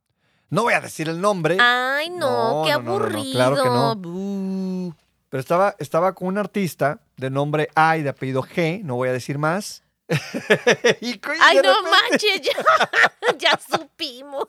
[0.49, 3.31] No voy a decir el nombre, Ay, no, No, qué no, no, aburrido.
[3.33, 3.95] claro que no.
[3.95, 4.93] Buh.
[5.29, 9.09] Pero estaba, estaba con un artista de nombre A y de apellido G, no voy
[9.09, 9.83] a decir más.
[11.01, 14.47] Y Ay, de no repente- manches, ya, ya supimos.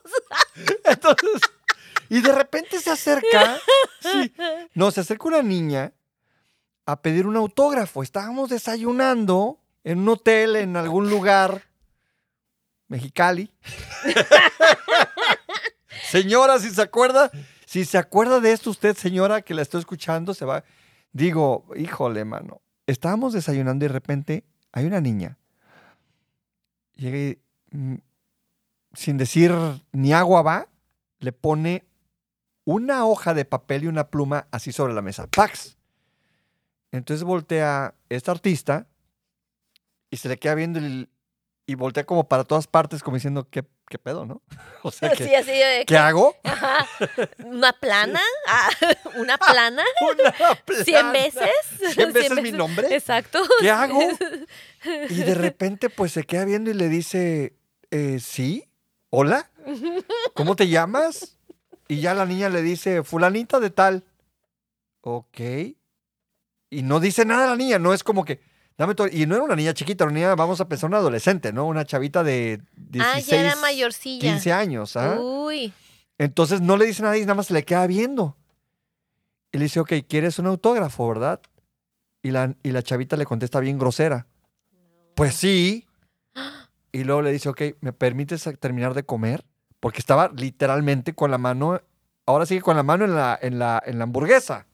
[0.85, 1.41] Entonces,
[2.09, 3.59] y de repente se acerca,
[4.01, 4.33] sí,
[4.75, 5.93] no, se acerca una niña
[6.85, 8.03] a pedir un autógrafo.
[8.03, 11.63] Estábamos desayunando en un hotel en algún lugar,
[12.89, 13.51] Mexicali.
[16.11, 17.31] señora, si se acuerda,
[17.67, 20.65] si se acuerda de esto usted, señora, que la estoy escuchando, se va.
[21.13, 22.63] Digo, híjole, mano.
[22.87, 25.37] Estábamos desayunando y de repente hay una niña.
[26.95, 27.39] Llega y,
[27.73, 27.97] mm,
[28.95, 29.53] sin decir
[29.91, 30.69] ni agua va,
[31.19, 31.85] le pone
[32.65, 35.27] una hoja de papel y una pluma así sobre la mesa.
[35.27, 35.77] ¡Pax!
[36.93, 38.87] Entonces voltea esta artista
[40.09, 41.09] y se le queda viendo y,
[41.67, 44.43] y voltea como para todas partes, como diciendo, ¿qué, qué pedo, no?
[44.83, 46.37] O sea, ¿qué, Sí, así de ¿qué hago?
[46.45, 46.87] Ajá.
[47.45, 48.21] ¿Una plana?
[48.49, 48.71] Ah,
[49.17, 49.83] ¿Una plana?
[50.03, 51.51] Una ¿Cien veces?
[51.95, 52.95] ¿Cien veces mi nombre?
[52.95, 53.41] Exacto.
[53.61, 53.99] ¿Qué hago?
[55.11, 57.57] Y de repente, pues se queda viendo y le dice,
[57.91, 58.69] eh, ¿sí?
[59.11, 59.51] ¿Hola?
[60.35, 61.37] ¿Cómo te llamas?
[61.89, 64.05] Y ya la niña le dice, fulanita de tal.
[65.01, 65.41] Ok.
[66.71, 68.41] Y no dice nada la niña, no es como que,
[68.79, 69.09] dame todo.
[69.11, 71.67] Y no era una niña chiquita, era una niña, vamos a pensar, una adolescente, ¿no?
[71.67, 74.21] Una chavita de 16, ah, ya era mayorcilla.
[74.21, 75.19] 15 años, ¿ah?
[75.21, 75.73] Uy.
[76.19, 78.37] Entonces no le dice nada y nada más se le queda viendo.
[79.53, 81.41] Y le dice, ok, ¿quieres un autógrafo, verdad?
[82.23, 84.27] Y la, y la chavita le contesta bien grosera.
[85.15, 85.87] Pues sí.
[86.93, 89.45] Y luego le dice, ok, ¿me permites terminar de comer?
[89.81, 91.81] Porque estaba literalmente con la mano,
[92.25, 94.67] ahora sigue con la mano en la, en la, en la hamburguesa.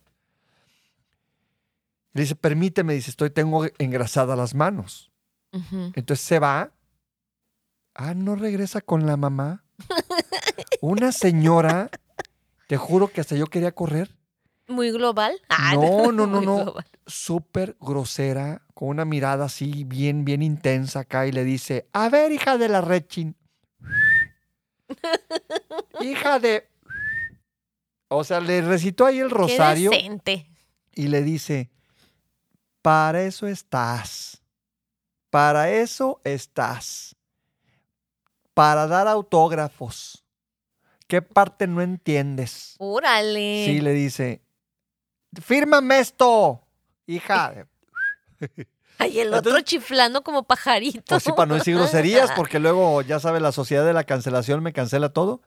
[2.15, 5.11] Le dice, permíteme, dice, estoy, tengo engrasadas las manos.
[5.53, 6.73] Entonces se va.
[7.95, 9.65] Ah, no regresa con la mamá.
[10.81, 11.91] Una señora,
[12.69, 14.15] te juro que hasta yo quería correr.
[14.69, 15.35] ¿Muy global?
[15.49, 16.75] Ah, No, no, no, no.
[17.07, 22.33] Súper grosera, con una mirada así bien, bien intensa acá y le dice, a ver,
[22.33, 23.37] hija de la rechin.
[26.01, 26.69] hija de...
[28.09, 30.47] O sea, le recitó ahí el rosario Qué decente.
[30.95, 31.71] y le dice,
[32.83, 34.43] para eso estás,
[35.31, 37.17] para eso estás,
[38.55, 40.25] para dar autógrafos.
[41.07, 42.75] ¿Qué parte no entiendes?
[42.79, 43.65] Órale.
[43.67, 44.43] Sí, le dice,
[45.41, 46.67] fírmame esto,
[47.07, 47.53] hija.
[47.53, 47.67] de-".
[48.99, 51.03] Ay, el otro Entonces- chiflando como pajarito.
[51.09, 54.63] Pues sí, para no decir groserías, porque luego, ya sabe, la sociedad de la cancelación
[54.63, 55.43] me cancela todo.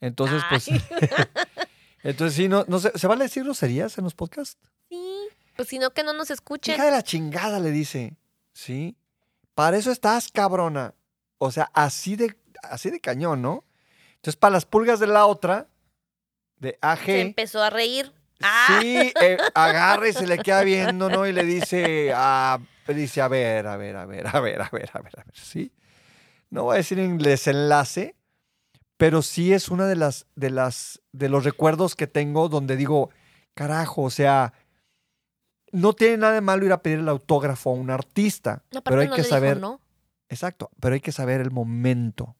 [0.00, 0.80] Entonces, pues, Ay.
[2.02, 4.58] entonces sí, no, no sé, ¿se vale decir groserías en los podcasts?
[4.88, 5.27] Sí.
[5.58, 6.76] Pues si no, que no nos escuchen.
[6.76, 8.16] Hija de la chingada, le dice.
[8.52, 8.96] Sí.
[9.56, 10.94] Para eso estás, cabrona.
[11.38, 13.64] O sea, así de, así de cañón, ¿no?
[14.14, 15.66] Entonces, para las pulgas de la otra,
[16.60, 18.14] de AG, Se empezó a reír.
[18.40, 18.78] Ah.
[18.80, 21.26] sí, eh, agarra y se le queda viendo, ¿no?
[21.26, 24.90] Y le dice, ah, dice, a ver, a ver, a ver, a ver, a ver,
[24.92, 25.72] a ver, a ver, ¿sí?
[26.50, 28.14] No voy a decir en desenlace,
[28.96, 33.10] pero sí es una de las, de las, de los recuerdos que tengo donde digo,
[33.54, 34.52] carajo, o sea,
[35.72, 39.00] no tiene nada de malo ir a pedir el autógrafo a un artista, Aparte pero
[39.00, 39.80] hay no que le dijo saber, no.
[40.28, 42.34] exacto, pero hay que saber el momento.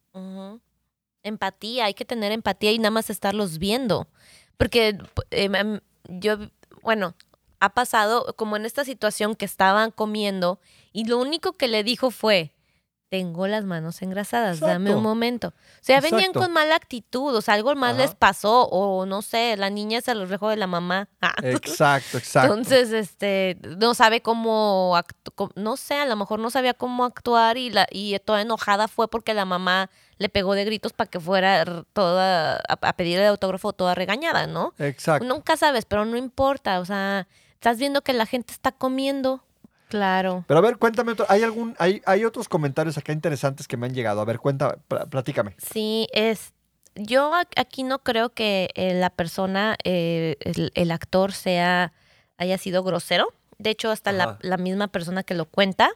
[1.23, 4.09] Empatía, hay que tener empatía y nada más estarlos viendo.
[4.57, 4.99] Porque
[5.31, 6.37] eh, yo,
[6.83, 7.15] bueno,
[7.61, 10.61] ha pasado como en esta situación que estaban comiendo
[10.93, 12.53] y lo único que le dijo fue,
[13.09, 15.49] tengo las manos engrasadas, dame un momento.
[15.49, 18.03] O sea, venían con mala actitud, o sea, algo más Ajá.
[18.03, 21.09] les pasó, o no sé, la niña es el reflejo de la mamá.
[21.21, 21.35] Ah.
[21.43, 22.53] Exacto, exacto.
[22.55, 27.57] Entonces, este, no sabe cómo, actu- no sé, a lo mejor no sabía cómo actuar
[27.59, 31.19] y, la, y toda enojada fue porque la mamá le pegó de gritos para que
[31.21, 34.75] fuera toda, a, a pedir el autógrafo toda regañada, ¿no?
[34.79, 35.27] exacto.
[35.27, 39.43] Nunca sabes, pero no importa, o sea, estás viendo que la gente está comiendo,
[39.89, 40.45] claro.
[40.47, 43.87] Pero a ver, cuéntame, otro- ¿hay algún, hay, hay otros comentarios acá interesantes que me
[43.87, 44.21] han llegado?
[44.21, 45.55] A ver, cuenta, pl- platícame.
[45.59, 46.53] Sí, es.
[46.95, 51.93] Yo aquí no creo que eh, la persona, eh, el, el actor, sea
[52.39, 53.33] haya sido grosero.
[53.59, 55.91] De hecho, hasta la, misma persona que lo cuenta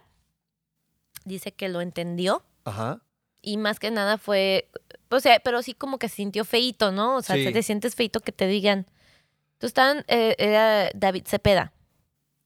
[1.25, 3.01] dice que lo entendió Ajá.
[3.41, 4.69] y más que nada fue,
[5.11, 7.17] o sea, pero sí como que se sintió feito, ¿no?
[7.17, 7.45] O sea, Sí.
[7.45, 8.87] se te sientes feito que te digan.
[9.59, 11.73] Tú estaban, eh, era David Cepeda,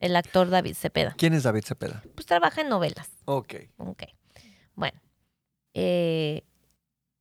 [0.01, 1.15] el actor David Cepeda.
[1.17, 2.03] ¿Quién es David Cepeda?
[2.15, 3.11] Pues trabaja en novelas.
[3.25, 3.55] Ok.
[3.79, 4.03] Ok.
[4.75, 5.01] Bueno.
[5.75, 6.43] Eh,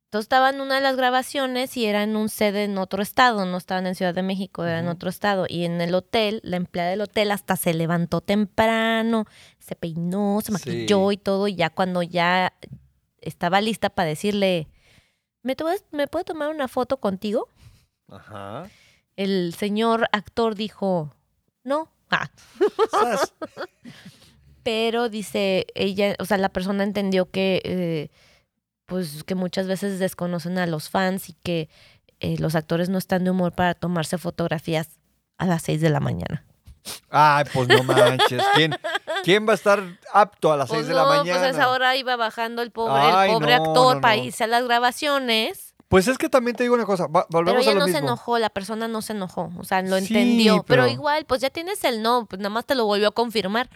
[0.06, 3.44] entonces estaba en una de las grabaciones y era en un sede en otro estado,
[3.44, 5.46] no estaban en Ciudad de México, era en otro estado.
[5.48, 9.26] Y en el hotel, la empleada del hotel hasta se levantó temprano,
[9.58, 11.14] se peinó, se maquilló Sí.
[11.14, 11.48] y todo.
[11.48, 12.54] Y ya cuando ya
[13.20, 14.68] estaba lista para decirle,
[15.42, 17.48] ¿me, puedes- ¿me puedo tomar una foto contigo?
[18.08, 18.70] Ajá.
[19.16, 21.14] El señor actor dijo,
[21.64, 21.90] no.
[22.10, 22.30] Ah,
[24.62, 28.10] pero dice ella, o sea, la persona entendió que, eh,
[28.86, 31.68] pues, que muchas veces desconocen a los fans y que
[32.20, 34.88] eh, los actores no están de humor para tomarse fotografías
[35.38, 36.44] a las 6 de la mañana.
[37.10, 38.42] Ay, pues no manches.
[38.54, 38.74] ¿Quién,
[39.24, 41.38] quién va a estar apto a las Pues 6 de la mañana?
[41.38, 44.16] pues a esa hora iba bajando el pobre, Ay, el pobre no, actor no, para
[44.16, 45.74] irse a las grabaciones.
[45.88, 47.06] Pues es que también te digo una cosa.
[47.06, 47.98] va- Pero volvemos ella a lo no mismo.
[48.00, 50.64] se enojó, la persona no se enojó, o sea, lo Sí, entendió.
[50.66, 50.82] Pero...
[50.82, 53.70] pero- igual, pues ya tienes el no, pues nada más te lo volvió a confirmar.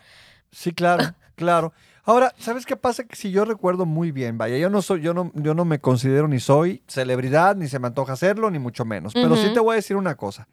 [0.50, 1.04] Sí, claro,
[1.36, 1.72] claro.
[2.02, 3.04] Ahora, ¿sabes qué pasa?
[3.04, 5.78] Que si yo recuerdo muy bien, vaya, yo no soy, yo no, yo no me
[5.80, 9.12] considero ni soy celebridad, ni se me antoja hacerlo, ni mucho menos.
[9.14, 10.48] Pero sí te voy a decir una cosa.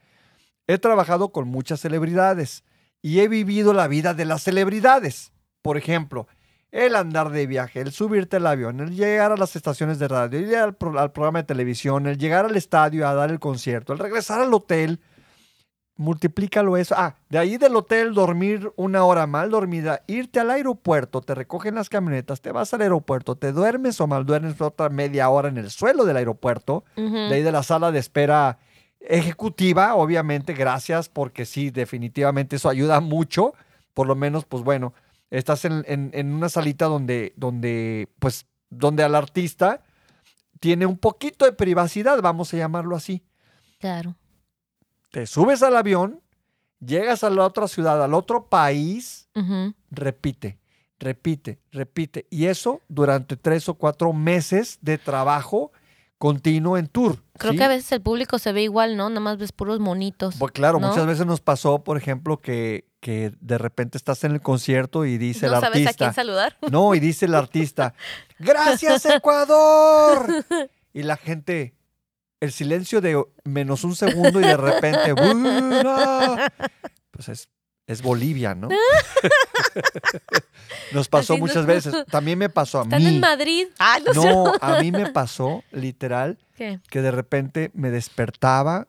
[0.67, 2.63] He trabajado con muchas celebridades
[3.01, 5.31] y he vivido la vida de las celebridades.
[5.63, 6.27] Por ejemplo,
[6.71, 10.39] el andar de viaje, el subirte al avión, el llegar a las estaciones de radio,
[10.39, 13.93] ir al, pro- al programa de televisión, el llegar al estadio a dar el concierto,
[13.93, 14.99] el regresar al hotel,
[15.95, 16.93] multiplícalo eso.
[16.97, 21.73] Ah, de ahí del hotel dormir una hora mal dormida, irte al aeropuerto, te recogen
[21.75, 25.57] las camionetas, te vas al aeropuerto, te duermes o mal duermes otra media hora en
[25.57, 28.59] el suelo del aeropuerto, de ahí de la sala de espera
[28.99, 33.53] ejecutiva, obviamente, gracias, porque sí, definitivamente eso ayuda mucho.
[33.93, 34.93] Por lo menos, pues bueno,
[35.29, 39.83] estás en, en- en una salita donde, donde, pues, donde al artista
[40.59, 43.23] tiene un poquito de privacidad, vamos a llamarlo así.
[43.79, 44.15] Claro.
[45.11, 46.21] Te subes al avión,
[46.79, 49.29] llegas a la otra ciudad, al otro país,
[49.91, 50.57] repite,
[50.99, 52.27] repite, repite.
[52.29, 55.71] Y eso durante tres o cuatro meses de trabajo
[56.17, 57.23] continuo en tour.
[57.37, 57.57] Creo ¿sí?
[57.59, 59.07] que a veces el público se ve igual, ¿no?
[59.09, 60.35] Nada más ves puros monitos.
[60.39, 60.89] Pues claro, ¿no?
[60.89, 65.17] muchas veces nos pasó, por ejemplo, que, que de repente estás en el concierto y
[65.17, 66.11] dice no el sabes a quién artista.
[66.13, 66.57] saludar.
[66.69, 67.93] No, y dice el artista,
[68.37, 70.27] ¡Gracias, Ecuador!
[70.93, 71.73] Y la gente,
[72.41, 76.51] el silencio de menos un segundo y de repente, "Buena".
[77.11, 77.47] Pues es,
[77.87, 78.67] es Bolivia, ¿no?
[80.91, 81.95] Nos pasó Así no- muchas veces.
[82.11, 83.07] También me pasó a Están mí.
[83.07, 83.67] en Madrid.
[83.79, 84.13] Ah, no.
[84.21, 86.81] No, a mí me pasó, literal, ¿Qué?
[86.89, 88.87] que de repente me despertaba,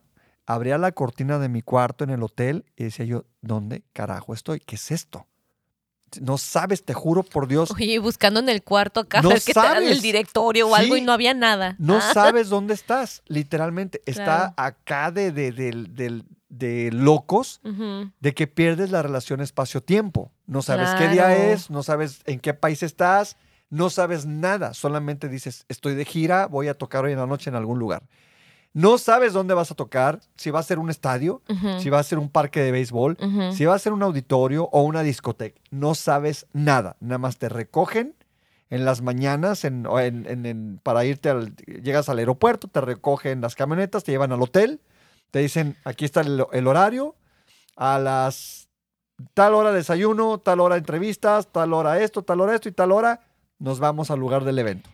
[0.48, 4.60] abría la cortina de mi cuarto en el hotel y decía yo, ¿dónde carajo estoy?
[4.60, 5.26] ¿Qué es esto?
[6.22, 9.52] No sabes, te juro por Dios, Oye, buscando en el cuarto acá, No que te
[9.52, 10.02] dan el sabes.
[10.02, 11.76] directorio o algo y no había nada.
[11.78, 14.00] no Ah, sabes dónde estás, literalmente.
[14.06, 14.54] Está Claro.
[14.56, 17.60] acá de, de, del- de locos
[18.20, 20.32] de que pierdes la relación espacio-tiempo.
[20.46, 23.36] No sabes qué día es, no sabes en qué país estás,
[23.68, 24.72] no sabes nada.
[24.72, 28.04] Solamente dices, estoy de gira, voy a tocar hoy en la noche en algún lugar.
[28.78, 31.42] No sabes dónde vas a tocar, si va a ser un estadio,
[31.80, 33.16] si va a ser un parque de béisbol,
[33.52, 35.60] si va a ser un auditorio o una discoteca.
[35.70, 36.96] No sabes nada.
[37.00, 38.14] Nada más te recogen
[38.70, 41.56] en las mañanas en, o en- en- en- para irte al...
[41.56, 44.80] Llegas al aeropuerto, te recogen las camionetas, te llevan al hotel,
[45.32, 47.16] te dicen, aquí está el, el horario,
[47.76, 48.68] a las
[49.34, 53.20] tal hora desayuno, tal hora entrevistas, tal hora esto, tal hora esto y tal hora
[53.58, 54.88] nos vamos al lugar del evento.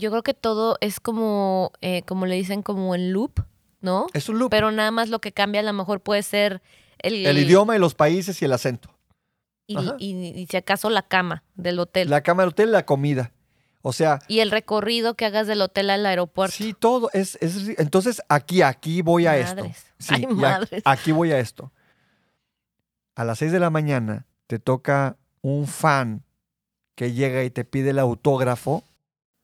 [0.00, 3.40] Yo creo que todo es como, eh, como le dicen, como en loop,
[3.80, 4.06] ¿no?
[4.14, 4.50] Es un loop.
[4.50, 6.60] Pero nada más lo que cambia a lo mejor puede ser
[6.98, 8.90] el, el idioma y los países y el acento.
[9.66, 9.94] y, Ajá.
[9.98, 12.10] y- y si acaso la cama del hotel.
[12.10, 13.30] La cama del hotel, la comida.
[13.82, 16.54] O sea, Y el recorrido que hagas del hotel al aeropuerto.
[16.56, 17.08] Sí, todo.
[17.12, 19.56] Es, es- entonces, aquí, aquí voy a esto.
[19.62, 19.86] Madres.
[19.98, 20.82] Sí, Ay, a- madres.
[20.84, 21.70] aquí voy a esto.
[23.16, 26.22] A las 6 de la mañana te toca un fan
[26.94, 28.82] que llega y te pide el autógrafo,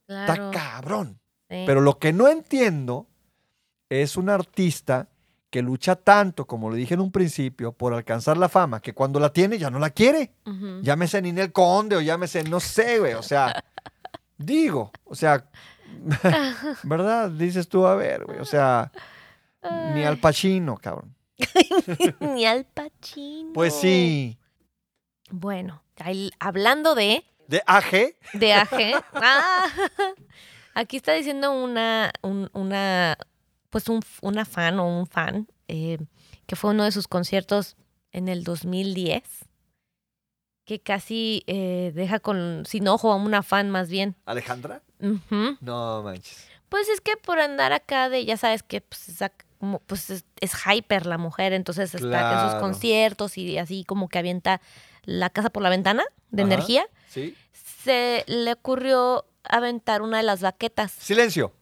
[0.06, 0.50] Claro.
[0.50, 1.20] está cabrón.
[1.48, 1.64] sí.
[1.66, 3.06] Pero lo que no entiendo
[3.88, 5.08] es un artista
[5.50, 9.20] que lucha tanto, como lo dije en un principio, por alcanzar la fama, que cuando
[9.20, 10.32] la tiene ya no la quiere.
[10.44, 10.80] Ujú.
[10.82, 13.14] Llámese Ninel Conde o llámese, no sé, güey.
[13.14, 13.64] O sea,
[14.38, 15.48] digo, o sea,
[16.82, 17.30] ¿verdad?
[17.30, 18.38] Dices tú, a ver, güey.
[18.38, 18.90] O sea,
[19.94, 21.14] ni al Pacino, cabrón.
[22.20, 23.52] Ni al Pacino.
[23.52, 24.38] Pues sí.
[25.30, 25.82] Bueno,
[26.38, 28.14] hablando de, De AG.
[28.34, 29.04] de AG.
[29.14, 29.66] ah,
[30.74, 33.16] aquí está diciendo una, un- una,
[33.70, 35.98] pues un, una fan o un fan eh,
[36.46, 37.76] que fue uno de sus conciertos
[38.12, 39.22] en el 2010,
[40.64, 44.16] que casi eh, deja con sin ojo a una fan más bien.
[44.26, 44.82] ¿Alejandra?
[45.60, 46.48] No manches.
[46.68, 49.20] Pues es que por andar acá de, ya sabes que pues, es,
[49.86, 54.18] pues es, es hyper la mujer, entonces está en sus conciertos y así como que
[54.18, 54.60] avienta
[55.04, 56.52] la casa por la ventana de Ajá.
[56.52, 56.86] energía.
[57.08, 57.36] ¿Sí?
[57.84, 60.92] Se le ocurrió aventar una de las baquetas.
[60.92, 61.52] Silencio.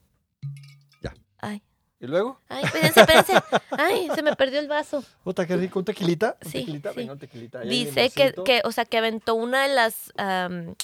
[1.39, 1.63] Ay,
[2.01, 2.41] ¿Y luego?
[2.49, 3.33] ay, espérense, espérense.
[3.73, 5.05] Ay, se me perdió el vaso.
[5.23, 5.79] Puta, qué rico.
[5.81, 6.39] ¿Un tequilita?
[6.43, 6.91] ¿Un Sí, tequilita?
[6.91, 6.97] sí.
[6.97, 7.59] Venga, un tequilita.
[7.61, 10.75] Ahí Dice que, que, o sea, que aventó una de las am,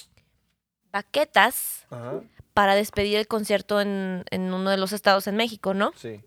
[0.92, 2.20] baquetas Ajá,
[2.52, 5.92] para despedir el concierto en, en uno de los estados en México, ¿no?
[5.96, 6.20] sí.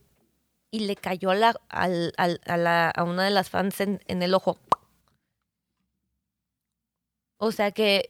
[0.72, 4.02] y le cayó a, la, al- al- a, la- a una de las fans en,
[4.08, 4.58] en el ojo.
[7.44, 8.08] O sea que,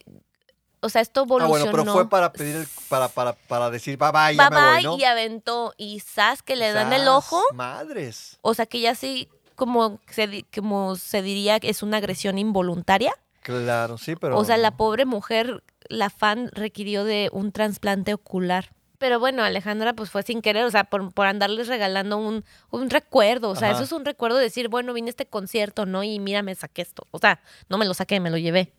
[0.80, 1.48] o sea, esto Ah, evolucionó.
[1.72, 4.64] bueno, pero fue para pedir, el- para, para, para decir bye bye, ya Bye me
[4.66, 4.96] voy, bye, ¿no?
[4.98, 7.42] y aventó y sas que le dan el ojo.
[7.52, 8.38] Madres.
[8.42, 13.12] O sea que ya sí, como se, como se diría, que es una agresión involuntaria.
[13.42, 14.38] Claro, sí, pero.
[14.38, 18.70] O sea, la pobre mujer, la fan, requirió de un trasplante ocular.
[18.98, 22.88] Pero bueno, Alejandra, pues fue sin querer, o sea, por, por andarles regalando un, un
[22.88, 23.50] recuerdo.
[23.50, 23.76] O sea, Ajá.
[23.78, 26.02] eso es un recuerdo de decir, bueno, vine a este concierto, ¿no?
[26.04, 27.06] Y mira, me saqué esto.
[27.10, 28.72] O sea, no me lo saqué, me lo llevé.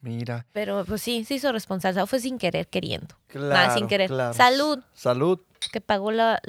[0.00, 0.46] Mira.
[0.52, 2.06] Pero pues sí, se hizo responsable.
[2.06, 3.16] Fue sin querer, queriendo.
[3.26, 3.48] Claro.
[3.48, 4.08] Nada, sin querer.
[4.08, 4.32] claro.
[4.34, 4.78] Salud.
[4.92, 5.40] Salud.
[5.72, 6.40] Que pagó la,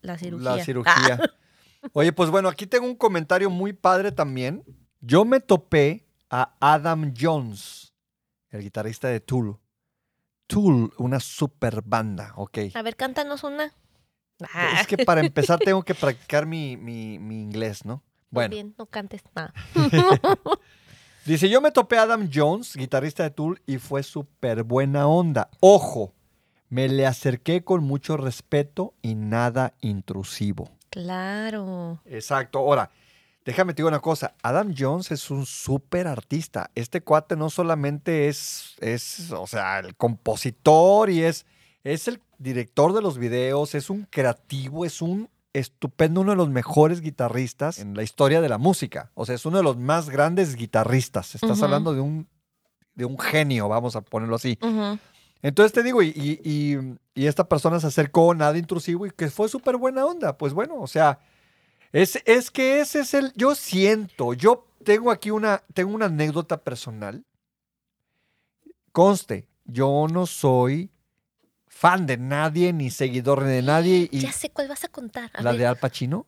[0.00, 0.50] la cirugía.
[0.50, 1.20] La Ah, cirugía.
[1.92, 4.64] Oye, pues bueno, aquí tengo un comentario muy padre también.
[5.00, 7.92] Yo me topé a Adam Jones,
[8.50, 9.58] el guitarrista de Tool.
[10.46, 12.58] Tool, una super banda, ok.
[12.74, 13.72] a ver, cántanos una.
[14.52, 17.94] Ah, Es que para empezar tengo que practicar mi, mi- mi inglés, ¿no?
[17.96, 19.52] muy Bueno, bien, no cantes nada.
[21.24, 25.48] dice, yo me topé a Adam Jones, guitarrista de Tool, y fue súper buena onda.
[25.60, 26.12] Ojo,
[26.68, 30.70] me le acerqué con mucho respeto y nada intrusivo.
[30.90, 32.00] Claro.
[32.04, 32.58] Exacto.
[32.58, 32.90] Ahora,
[33.44, 34.34] déjame te digo una cosa.
[34.42, 36.70] Adam Jones es un súper artista.
[36.74, 41.46] Este cuate no solamente es, es, o sea, el compositor y es,
[41.84, 46.50] es el director de los videos, es un creativo, es un estupendo, uno de los
[46.50, 49.10] mejores guitarristas en la historia de la música.
[49.14, 51.34] O sea, es uno de los más grandes guitarristas.
[51.34, 52.28] Estás hablando de un,
[52.94, 54.58] de un genio, vamos a ponerlo así.
[55.42, 59.30] Entonces te digo, y, y- y- y esta persona se acercó, nada intrusivo, y que
[59.30, 60.36] fue súper buena onda.
[60.36, 61.20] Pues bueno, o sea,
[61.92, 63.32] es, es que ese es el.
[63.36, 67.24] Yo siento, yo tengo aquí una, tengo una anécdota personal.
[68.92, 70.90] Conste, yo no soy
[71.84, 74.08] fan de nadie, ni seguidor de nadie.
[74.12, 75.30] Y Ya sé cuál vas a contar.
[75.34, 75.60] A la ver.
[75.60, 76.26] de Al Pacino,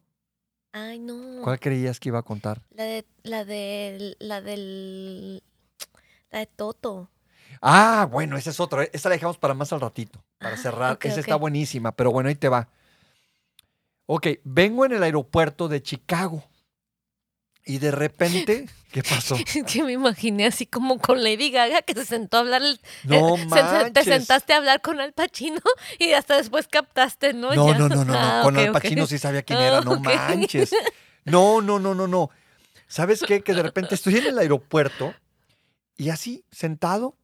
[0.73, 1.41] Ay, no.
[1.43, 2.61] ¿cuál creías que iba a contar?
[2.71, 5.43] La de, la de, la del,
[6.31, 7.11] la de Toto.
[7.63, 8.85] Ah, bueno, esa es otra.
[8.93, 10.99] Esa la dejamos para más al ratito, para Ah, cerrar.
[11.01, 12.69] esa está buenísima, pero bueno, ahí te va.
[14.05, 16.45] Ok, vengo en el aeropuerto de Chicago
[17.67, 19.35] y de repente, ¿qué pasó?
[19.55, 22.63] Es que me imaginé así como con Lady Gaga que se sentó a hablar.
[22.63, 23.93] el- No eh, se- manches.
[23.93, 25.61] Te sentaste a hablar con Al Pacino
[25.99, 27.53] y hasta después captaste, ¿no?
[27.55, 27.79] No, Ya.
[27.79, 28.15] no, no, no, no.
[28.17, 28.73] Ah, Con Al.
[28.73, 30.71] Pacino sí sabía quién era, no manches.
[31.25, 32.31] No, no, no, no, no.
[32.87, 33.43] ¿Sabes qué?
[33.43, 35.13] Que de repente estoy en el aeropuerto
[35.97, 37.17] y así, sentado,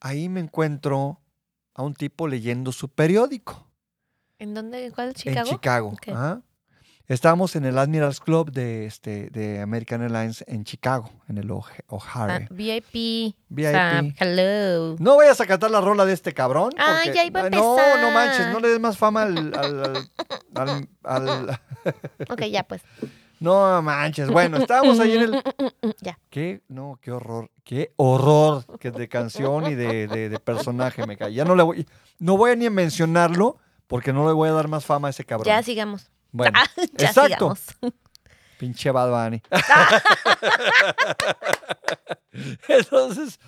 [0.00, 1.20] ahí me encuentro
[1.74, 3.68] a un tipo leyendo su periódico.
[4.38, 4.86] ¿En dónde?
[4.86, 5.12] ¿En cuál?
[5.12, 5.48] ¿Chicago?
[5.50, 5.96] En Chicago.
[6.08, 6.40] Ajá.
[7.08, 11.62] Estábamos en el Admirals Club de, este, de American Airlines en Chicago, en el Ah,
[11.86, 12.48] O'Hare.
[12.50, 13.36] VIP.
[13.48, 13.70] VIP.
[13.72, 14.96] Sam, hello.
[14.98, 16.72] No vayas a cantar la rola de este cabrón.
[16.76, 18.12] Ah, porque- ya iba a Ay, No, no empezar.
[18.12, 19.52] manches, no le des más fama al...
[20.54, 21.60] al- al-
[22.28, 22.82] Ok, ya pues.
[23.40, 24.28] no manches.
[24.28, 25.42] Bueno, estábamos ahí en el...
[26.00, 26.18] Ya.
[26.28, 26.62] ¿Qué?
[26.66, 27.50] No, qué horror.
[27.62, 31.32] Qué horror que de canción y de, de- de personaje me cae.
[31.32, 31.86] Ya no le voy...
[32.18, 35.10] No voy a ni a mencionarlo porque no le voy a dar más fama a
[35.12, 35.46] ese cabrón.
[35.46, 36.10] Ya sigamos.
[36.36, 36.66] Bueno, Ah,
[36.98, 37.56] ya exacto.
[37.56, 37.60] sigamos.
[38.58, 39.42] Pinche Bad Bunny.
[42.68, 43.38] Entonces,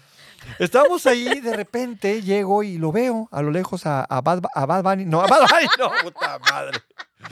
[0.59, 4.67] estábamos ahí, de repente llego y lo veo a lo lejos a, a, Bad, a
[4.67, 5.05] Bad Bunny.
[5.05, 6.79] No, a Bad Bunny, no, puta madre.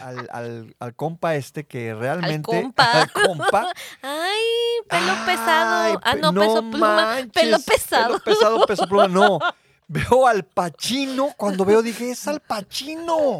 [0.03, 2.43] Al, al- al compa este que realmente.
[2.51, 3.03] compa.
[3.03, 3.69] al compa.
[4.03, 4.41] Ay,
[4.89, 6.01] pelo Ay, pesado.
[6.03, 6.97] Ah, pe- no, peso pluma.
[6.97, 8.19] manches, Pelo pesado.
[8.21, 9.09] Pelo pesado, peso pluma.
[9.09, 9.39] No.
[9.87, 11.29] Veo al Pachino.
[11.37, 13.39] Cuando veo, dije, es al Pachino.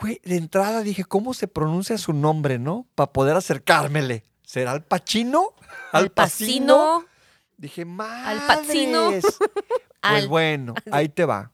[0.00, 2.86] Güey, de entrada dije, ¿cómo se pronuncia su nombre, no?
[2.94, 4.24] Para poder acercármele.
[4.42, 5.54] ¿Será al Pachino?
[5.92, 7.04] Al Pacino.
[7.58, 9.04] Dije, Al Pacino.
[9.06, 9.24] madres.
[10.02, 11.52] Pues Al- bueno, ahí te va.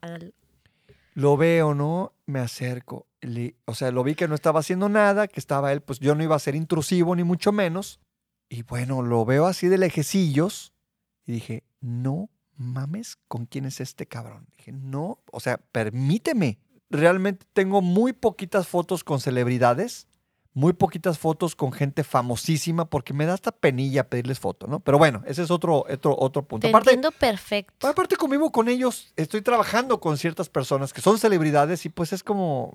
[1.14, 2.12] Lo veo, ¿no?
[2.26, 3.09] Me acerco.
[3.20, 6.14] Le- o sea, lo vi que no estaba haciendo nada, que estaba él, pues yo
[6.14, 7.99] no iba a ser intrusivo, ni mucho menos.
[8.49, 10.72] Y bueno, lo veo así de lejecillos.
[11.26, 14.47] Y dije, no mames, ¿con quién es este cabrón?
[14.57, 16.61] Dije, no, o sea, permíteme.
[16.91, 20.07] Realmente tengo muy poquitas fotos con celebridades,
[20.53, 24.80] muy poquitas fotos con gente famosísima, porque me da hasta penilla pedirles foto, ¿no?
[24.80, 26.62] Pero bueno, ese es otro, otro, otro punto.
[26.62, 27.87] Te Aparte, entiendo perfecto.
[27.87, 32.22] Aparte convivo con ellos, estoy trabajando con ciertas personas que son celebridades y pues es
[32.22, 32.72] como,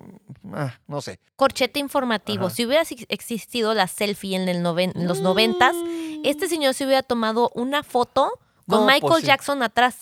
[0.52, 1.18] ah, no sé.
[1.34, 2.46] Corchete informativo.
[2.46, 2.54] Ajá.
[2.54, 5.74] Si hubiera ex- existido la selfie en, el noven- en los noventas,
[6.22, 8.30] este señor se hubiera tomado una foto
[8.68, 9.26] con No, Michael pues sí.
[9.26, 9.96] Jackson atrás,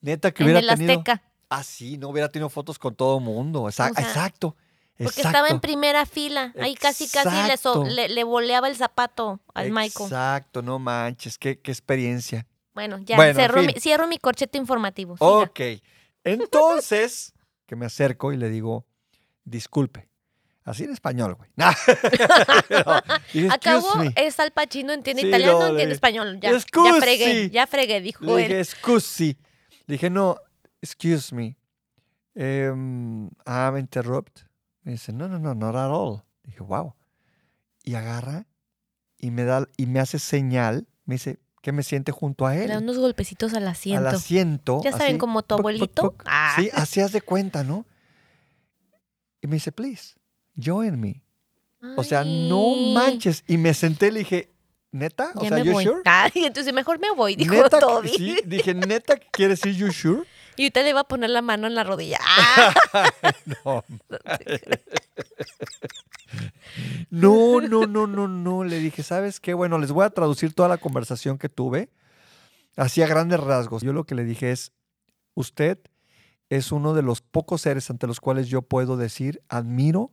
[0.00, 0.92] Neta que en hubiera el tenido...
[0.94, 1.22] Azteca.
[1.54, 3.68] Ah, sí, no hubiera tenido fotos con todo mundo.
[3.68, 4.56] Exacto, O sea, exacto.
[4.96, 5.28] Porque exacto.
[5.28, 6.52] estaba en primera fila.
[6.60, 7.84] Ahí casi, casi le, so- Exacto.
[7.94, 10.06] le, le boleaba el zapato al Michael.
[10.06, 12.46] Exacto, no manches, qué, qué experiencia.
[12.74, 13.72] Bueno, ya, Bueno, en cerró fin.
[13.74, 15.16] mi- cierro mi corchete informativo.
[15.16, 15.26] siga.
[15.28, 15.60] Ok,
[16.24, 17.34] entonces,
[17.66, 18.86] que me acerco y le digo,
[19.44, 20.08] disculpe.
[20.64, 21.50] Así en español, güey.
[21.56, 21.72] Nah.
[23.34, 26.38] No, Acabo, es Al Pacino, entiende Sí, italiano, no, entiende le- español.
[26.40, 28.48] Ya, ya fregué, ya fregué, dijo Le él.
[28.48, 29.36] dije, excuse.
[29.86, 30.36] Le dije, no,
[30.82, 31.56] excuse me.
[32.34, 34.40] Um, I'm interrupt.
[34.82, 36.22] Me dice, no, no, no, not at all.
[36.44, 36.94] Dije, wow.
[37.84, 38.46] Y agarra
[39.18, 40.86] y me da y me hace señal.
[41.04, 42.68] Me dice que me siente junto a Le él.
[42.70, 44.08] da unos golpecitos al asiento.
[44.08, 44.80] Al asiento.
[44.82, 46.14] ya saben, así, como tu abuelito.
[46.24, 46.54] Ah.
[46.56, 47.86] Sí, así haz de cuenta, ¿no?
[49.40, 50.14] Y me dice, please,
[50.56, 51.22] join me.
[51.96, 53.42] O sea, no manches.
[53.48, 54.52] Y me senté y le dije,
[54.92, 55.32] ¿neta?
[55.34, 55.84] O Ya sea, me ¿you voy.
[55.84, 56.02] sure?
[56.34, 57.68] Entonces mejor me voy, dijo ¿Neta?
[57.78, 58.08] que- Toby.
[58.08, 60.22] Sí, dije, ¿neta quieres decir you sure?
[60.56, 62.18] Y ahorita le iba a poner la mano en la rodilla.
[62.92, 63.12] Ah,
[63.64, 63.84] No.
[67.10, 68.64] No, no, no, no, no.
[68.64, 69.54] Le dije, ¿sabes qué?
[69.54, 71.90] Bueno, les voy a traducir toda la conversación que tuve.
[72.76, 73.82] Así a grandes rasgos.
[73.82, 74.72] Yo lo que le dije es,
[75.34, 75.78] usted
[76.48, 80.10] es uno de los pocos seres ante los cuales yo puedo decir, admiro,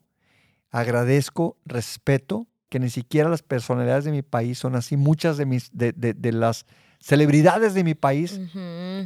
[0.72, 4.98] agradezco, respeto, que ni siquiera las personalidades de mi país son así.
[4.98, 6.66] Muchas de, mis, de, de- de las
[7.00, 8.40] celebridades de mi país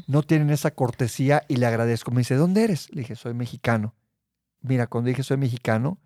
[0.07, 2.11] no tienen esa cortesía y le agradezco.
[2.11, 2.93] Me dice, ¿dónde eres?
[2.93, 3.93] Le dije, soy mexicano.
[4.61, 5.99] Mira, cuando dije soy mexicano,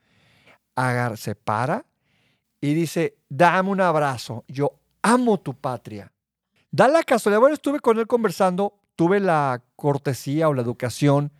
[0.76, 1.86] agar, se para
[2.60, 4.44] y dice, dame un abrazo.
[4.48, 6.12] Yo amo tu patria.
[6.72, 11.32] Da la casualidad, bueno, estuve con él conversando, tuve la cortesía o la educación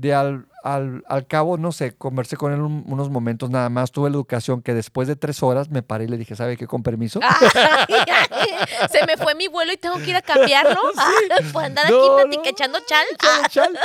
[0.00, 3.90] de al, al, al cabo, no sé, conversé con él un- unos momentos nada más,
[3.90, 6.66] tuve la educación que después de tres horas me paré y le dije, ¿sabe qué?
[6.66, 7.20] Con permiso.
[7.22, 7.48] Ay,
[8.90, 10.80] se me fue mi vuelo y tengo que ir a cambiarlo.
[10.96, 11.12] Ah,
[11.52, 12.42] por andar No, aquí no.
[12.44, 13.04] echando chal.
[13.20, 13.78] Ah, Chal.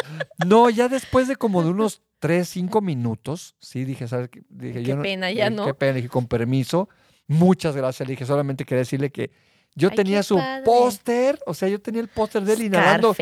[0.46, 4.42] No, ya después de como de unos 3, 5 minutos, sí, dije, ¿sabes qué?
[4.50, 5.66] Dije, Qué yo no- pena, ya no.
[5.66, 6.90] Qué pena, dije, con permiso.
[7.28, 9.32] Muchas gracias, le dije, solamente quería decirle que
[9.76, 13.16] yo Ay, tenía su póster, o sea, yo tenía el póster de él inhalando.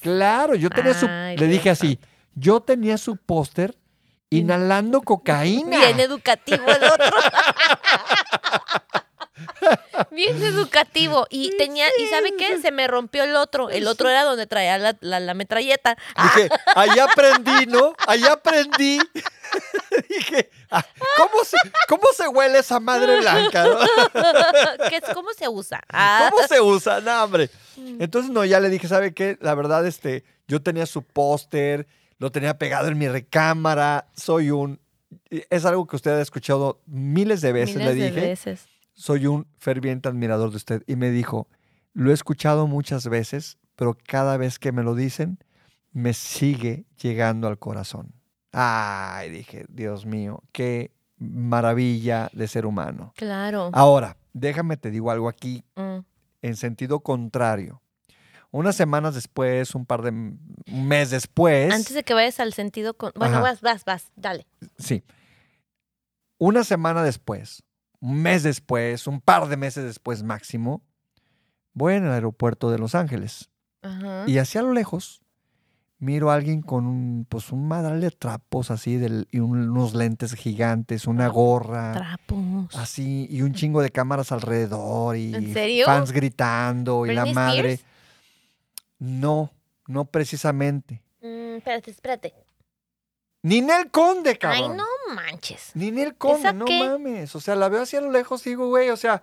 [0.00, 1.98] Claro, yo tenía su, le dije así,
[2.36, 3.76] yo tenía su póster
[4.30, 5.78] inhalando cocaína.
[5.78, 7.06] Bien educativo el otro.
[10.10, 11.26] Bien educativo.
[11.30, 12.60] Y tenía, ¿y sabe qué?
[12.60, 13.70] Se me rompió el otro.
[13.70, 15.96] El otro era donde traía la, la, la metralleta.
[16.22, 17.94] Dije, ahí aprendí, ¿no?
[18.06, 18.98] Ahí aprendí.
[20.08, 20.84] dije, ah,
[21.16, 21.56] ¿cómo, se,
[21.88, 23.64] ¿cómo se huele esa madre blanca?
[23.64, 23.78] no?
[24.88, 25.80] ¿Qué es, ¿Cómo se usa?
[25.90, 27.00] Ah, ¿Cómo se usa?
[27.00, 27.50] No, hombre.
[27.76, 29.38] Entonces, no, ya le dije, ¿sabe qué?
[29.40, 31.86] La verdad, este, yo tenía su póster,
[32.18, 34.80] lo tenía pegado en mi recámara, soy un...
[35.30, 38.20] Es algo que usted ha escuchado miles de veces, miles le de dije.
[38.28, 38.66] veces.
[38.94, 40.82] Soy un ferviente admirador de usted.
[40.86, 41.48] Y me dijo,
[41.92, 45.38] lo he escuchado muchas veces, pero cada vez que me lo dicen,
[45.92, 48.12] me sigue llegando al corazón.
[48.52, 53.12] Ay, dije, Dios mío, qué maravilla de ser humano.
[53.16, 53.70] Claro.
[53.72, 55.98] Ahora, déjame te digo algo aquí Mm.
[56.42, 57.82] en sentido contrario.
[58.52, 62.94] Unas semanas después, un par de un mes después, Antes de que vayas al sentido
[62.94, 63.12] con.
[63.16, 63.42] Bueno, Ajá.
[63.42, 64.46] vas, vas, vas, dale.
[64.78, 65.02] sí,
[66.38, 67.62] una semana después,
[68.00, 70.82] un mes después, un par de meses después máximo,
[71.72, 73.50] voy en el aeropuerto de Los Ángeles
[73.82, 74.24] Ajá.
[74.26, 75.20] y hacia lo lejos
[75.98, 79.94] miro a alguien con un, pues un madral de trapos así del- y un- unos
[79.94, 81.92] lentes gigantes, una gorra.
[81.94, 82.74] Trapos.
[82.76, 85.86] Así, y un chingo de cámaras alrededor y ¿En serio?
[85.86, 87.72] fans gritando y la ¿Britney madre.
[87.74, 87.95] Spears?
[88.98, 89.52] No,
[89.86, 91.02] no precisamente.
[91.20, 92.34] Mm, espérate, espérate.
[93.42, 94.76] Ninel Conde, Ay, cabrón.
[94.76, 95.70] no manches.
[95.74, 96.80] Ninel Conde, ¿Esa no qué?
[96.80, 97.34] mames.
[97.36, 99.22] O sea, la veo así a lo lejos y digo, güey, o sea,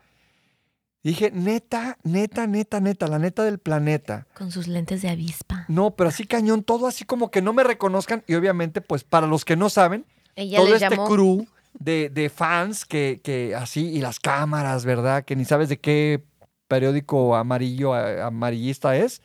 [1.03, 4.25] Dije, neta, neta, neta, neta, la neta del planeta.
[4.35, 5.65] Con sus lentes de avispa.
[5.67, 8.23] No, pero así cañón, todo así como que no me reconozcan.
[8.25, 10.05] Y obviamente, pues para los que no saben,
[10.37, 11.45] Ella todo este llamó crew
[11.77, 15.25] de, de fans que, que así, y las cámaras, ¿verdad?
[15.25, 16.23] Que ni sabes de qué
[16.69, 19.21] periódico amarillo, amarillista es.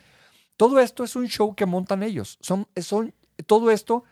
[0.58, 2.36] Todo esto es un show que montan ellos.
[2.42, 3.14] Son, son,
[3.46, 4.04] todo esto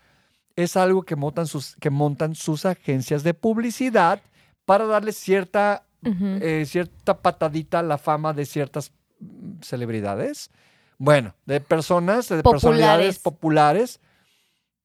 [0.55, 4.23] es algo que montan sus, que montan sus agencias de publicidad
[4.65, 10.51] para darle cierta, eh, cierta patadita a la fama de ciertas mm, celebridades.
[10.99, 14.01] Bueno, de personas, de personalidades populares,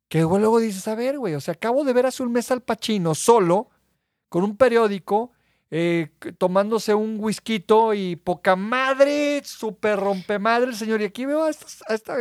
[0.10, 2.62] que luego- dices, a ver, güey, o sea, acabo de ver hace un mes al
[2.62, 3.70] Pacino solo,
[4.30, 5.32] con un periódico,
[5.72, 7.66] eh, tomándose un whisky
[7.96, 11.02] y poca madre, súper rompemadre el señor.
[11.02, 12.16] Y aquí veo a esta, a esta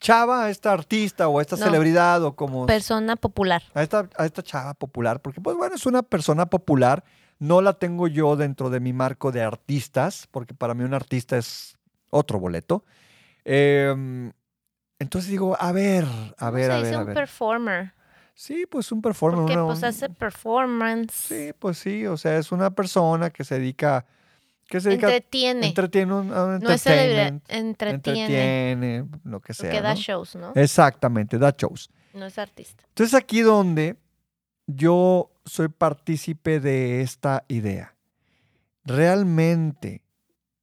[0.00, 1.64] chava, a esta artista o a esta No.
[1.64, 3.62] celebridad o como Persona popular.
[3.74, 7.02] a esta, a esta chava popular, porque pues bueno, es una persona popular,
[7.38, 11.36] no la tengo yo dentro de mi marco de artistas, porque para mí un artista
[11.38, 11.76] es
[12.10, 12.84] otro boleto.
[13.44, 14.32] Em,
[14.98, 16.04] entonces digo, a ver,
[16.36, 17.14] a ver, a ver, un ver.
[17.14, 17.92] performer.
[18.40, 19.40] Sí, pues un performer.
[19.40, 21.10] Porque una- pues hace performance.
[21.12, 24.06] Sí, pues sí, o sea, es una persona que se dedica,
[24.68, 25.66] que se dedica, Entretiene.
[25.66, 27.40] entretiene un, a un no es Entretiene.
[27.48, 29.70] entretiene, lo que sea.
[29.70, 30.00] Porque da ¿no?
[30.00, 30.52] shows, ¿no?
[30.54, 31.90] Exactamente, da shows.
[32.14, 32.84] No es artista.
[32.90, 33.96] Entonces aquí donde
[34.68, 37.96] yo soy partícipe de esta idea.
[38.84, 40.04] Realmente,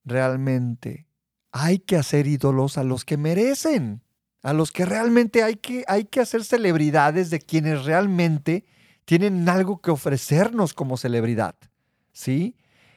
[0.06, 1.08] realmente
[1.52, 4.02] hay que hacer ídolos a los que merecen,
[4.46, 8.64] a los que realmente hay que, hay que hacer celebridades de quienes realmente
[9.04, 11.56] tienen algo que ofrecernos como celebridad,
[12.12, 12.56] ¿sí?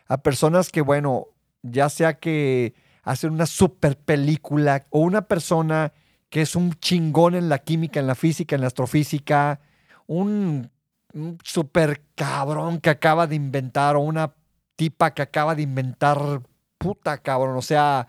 [0.09, 1.29] A personas que, bueno,
[1.63, 5.95] ya sea que hacen una super película o una persona
[6.29, 9.61] que es un chingón en la química, en la física, en la astrofísica,
[10.07, 10.71] un,
[11.15, 14.35] un super cabrón que acaba de inventar o una
[14.77, 16.43] tipa que acaba de inventar,
[16.77, 18.07] puta cabrón, o sea,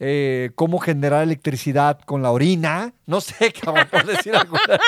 [0.00, 4.80] eh, cómo generar electricidad con la orina, no sé, cabrón, por decir alguna.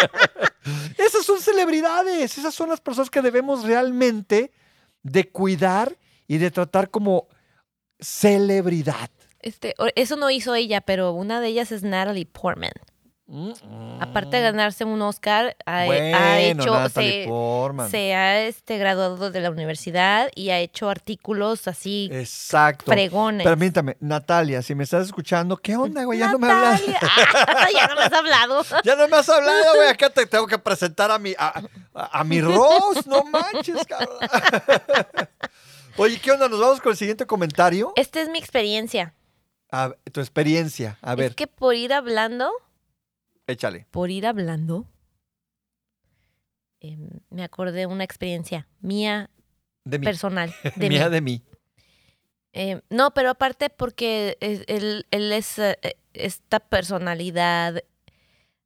[0.98, 4.52] Esas son celebridades, esas son las personas que debemos realmente
[5.02, 5.96] de cuidar
[6.26, 7.28] y de tratar como
[8.00, 9.10] celebridad.
[9.40, 12.72] Este, eso no hizo ella, pero una de ellas es Natalie Portman.
[14.00, 15.84] Aparte de ganarse un Oscar, ha,
[16.38, 16.88] hecho,
[17.90, 22.84] se, ha este, graduado de la universidad y ha hecho artículos así Exacto.
[22.86, 23.44] fregones.
[23.44, 26.20] Permítame, Natalia, si me estás escuchando, ¿qué onda, güey?
[26.20, 26.80] Ya no me hablas.
[27.02, 28.62] Ah, ya no me has hablado.
[28.84, 29.88] Ya no me has hablado, güey.
[29.88, 31.62] Acá te tengo que presentar a mi, a,
[31.94, 33.02] a- a mi Rose.
[33.06, 34.18] No manches, cabrón.
[35.96, 36.48] Oye, ¿qué onda?
[36.48, 37.92] ¿Nos vamos con el siguiente comentario?
[37.96, 39.14] Esta es mi experiencia.
[39.72, 40.98] A tu experiencia.
[41.02, 42.52] A ver, Es que por ir hablando,
[43.46, 43.86] échale.
[43.90, 44.86] por ir hablando,
[46.80, 49.30] em, me acordé de una experiencia mía
[49.84, 50.04] De mí.
[50.04, 50.54] personal.
[50.76, 51.10] De Mía mí.
[51.10, 51.42] de mí.
[52.52, 57.82] Eh, no, pero aparte porque él, él es eh, eh, esta personalidad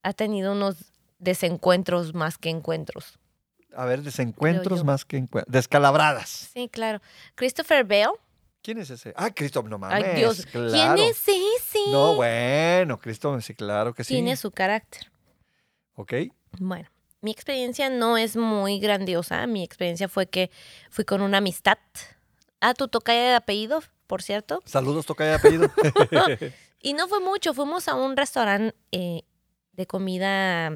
[0.03, 3.19] ha tenido unos desencuentros más que encuentros.
[3.77, 5.53] A ver, desencuentros más que encuentros.
[5.53, 6.29] Descalabradas.
[6.53, 7.01] Sí, claro.
[7.35, 8.13] Christopher Bale.
[8.63, 9.15] ¿Quién es ese?
[9.17, 10.05] Ah, Cristo, no mames.
[10.05, 10.45] Ay, Dios.
[10.47, 10.95] Claro.
[10.95, 11.91] ¿Quién es ese?
[11.91, 14.15] No, bueno, Cristo, sí, claro que sí.
[14.15, 15.11] Tiene su carácter.
[15.95, 16.13] Ok.
[16.59, 16.89] Bueno,
[17.23, 19.47] mi experiencia no es muy grandiosa.
[19.47, 20.51] Mi experiencia fue que
[20.91, 21.79] fui con una amistad.
[22.61, 24.61] Ah, tu tocaya de apellido, por cierto.
[24.67, 25.71] Saludos, toca de apellido.
[26.83, 27.53] Y no fue mucho.
[27.53, 29.23] Fuimos a un restaurante eh,
[29.73, 30.73] de comida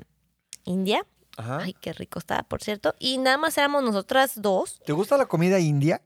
[0.64, 1.07] india.
[1.37, 1.59] Ajá.
[1.62, 2.95] Ay, qué rico estaba, por cierto.
[2.99, 4.80] Y nada más éramos nosotras dos.
[4.85, 6.03] ¿Te gusta la comida india?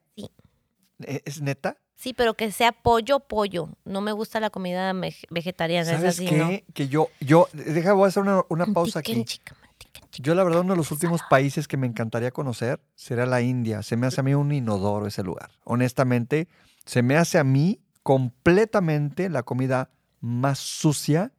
[1.04, 1.76] ¿E- ¿Es neta?
[1.96, 3.70] Sí, pero que sea pollo, pollo.
[3.84, 4.92] No me gusta la comida
[5.30, 5.90] vegetariana.
[5.90, 6.36] Es ¿Sabes así, qué?
[6.36, 6.50] ¿no?
[6.72, 9.24] Que yo, yo, deja, voy a hacer una, una pausa aquí.
[9.24, 10.00] Chica, chica.
[10.20, 13.82] Yo, la verdad, uno de los últimos países que me encantaría conocer será la India.
[13.82, 15.50] Se me hace a mí un inodoro ese lugar.
[15.64, 16.48] Honestamente,
[16.84, 19.90] se me hace a mí completamente la comida
[20.20, 21.32] más sucia,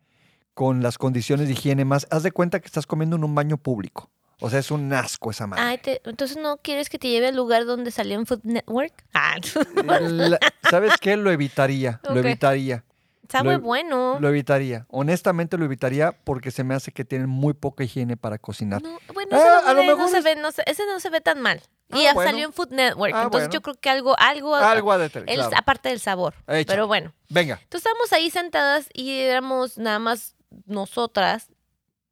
[0.54, 2.06] con las condiciones de higiene más.
[2.12, 4.12] Haz de cuenta que estás comiendo en un baño público.
[4.42, 5.64] O sea, es un asco esa madre.
[5.64, 8.94] Ay, te- entonces no quieres que te lleve al lugar donde salió en Food Network.
[9.14, 9.36] Ah,
[9.78, 11.18] La- ¿Sabes qué?
[11.18, 12.00] Lo evitaría.
[12.04, 12.84] Lo evitaría.
[13.28, 14.18] sabe Lo- bueno.
[14.20, 14.86] Lo evitaría.
[14.90, 18.82] Honestamente lo evitaría porque se me hace que tienen muy poca higiene para cocinar.
[18.82, 21.00] No, bueno, Ah, ese, no, a lo no mejor se ve, no se- ese no
[21.00, 21.62] se ve tan mal.
[21.94, 22.32] Y Ah, bueno.
[22.32, 23.14] salió en Food Network.
[23.16, 23.54] Ah, entonces bueno.
[23.54, 25.50] yo creo que algo, algo, Algo de el- claro.
[25.58, 26.34] aparte del sabor.
[26.46, 27.14] Pero bueno.
[27.30, 27.60] Venga.
[27.62, 30.36] Entonces estábamos ahí sentadas y éramos nada más
[30.66, 31.50] nosotras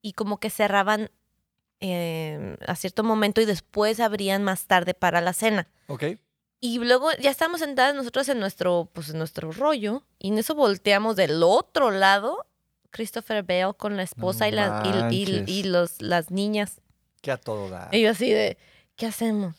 [0.02, 1.10] y como que cerraban
[1.80, 5.68] eh, a cierto momento y después abrían más tarde para la cena.
[5.88, 6.04] Ok.
[6.60, 10.56] Y luego ya estábamos sentadas nosotros en nuestro, pues, en nuestro rollo y en eso
[10.56, 12.48] volteamos del otro lado
[12.90, 15.48] Christopher Bale con la esposa No y, la- y- y- manches.
[15.50, 16.82] y los, las niñas.
[17.22, 17.90] Que a todo da.
[17.92, 18.58] Y yo así de,
[18.96, 19.56] ¿qué hacemos?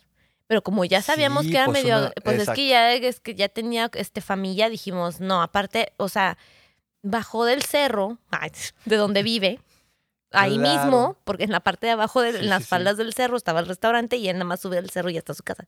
[0.49, 3.21] Pero como ya sabíamos Sí, que era pues medio, una- pues es que ya es
[3.21, 6.37] que ya tenía este familia, dijimos, no, aparte, o sea,
[7.03, 8.19] bajó del cerro,
[8.87, 9.61] de donde vive,
[10.31, 10.81] ahí Claro.
[10.83, 12.69] mismo, porque en la parte de abajo, de, Sí, en las sí, sí.
[12.71, 15.19] faldas del cerro estaba el restaurante y él nada más sube al cerro y ya
[15.21, 15.67] está su casa.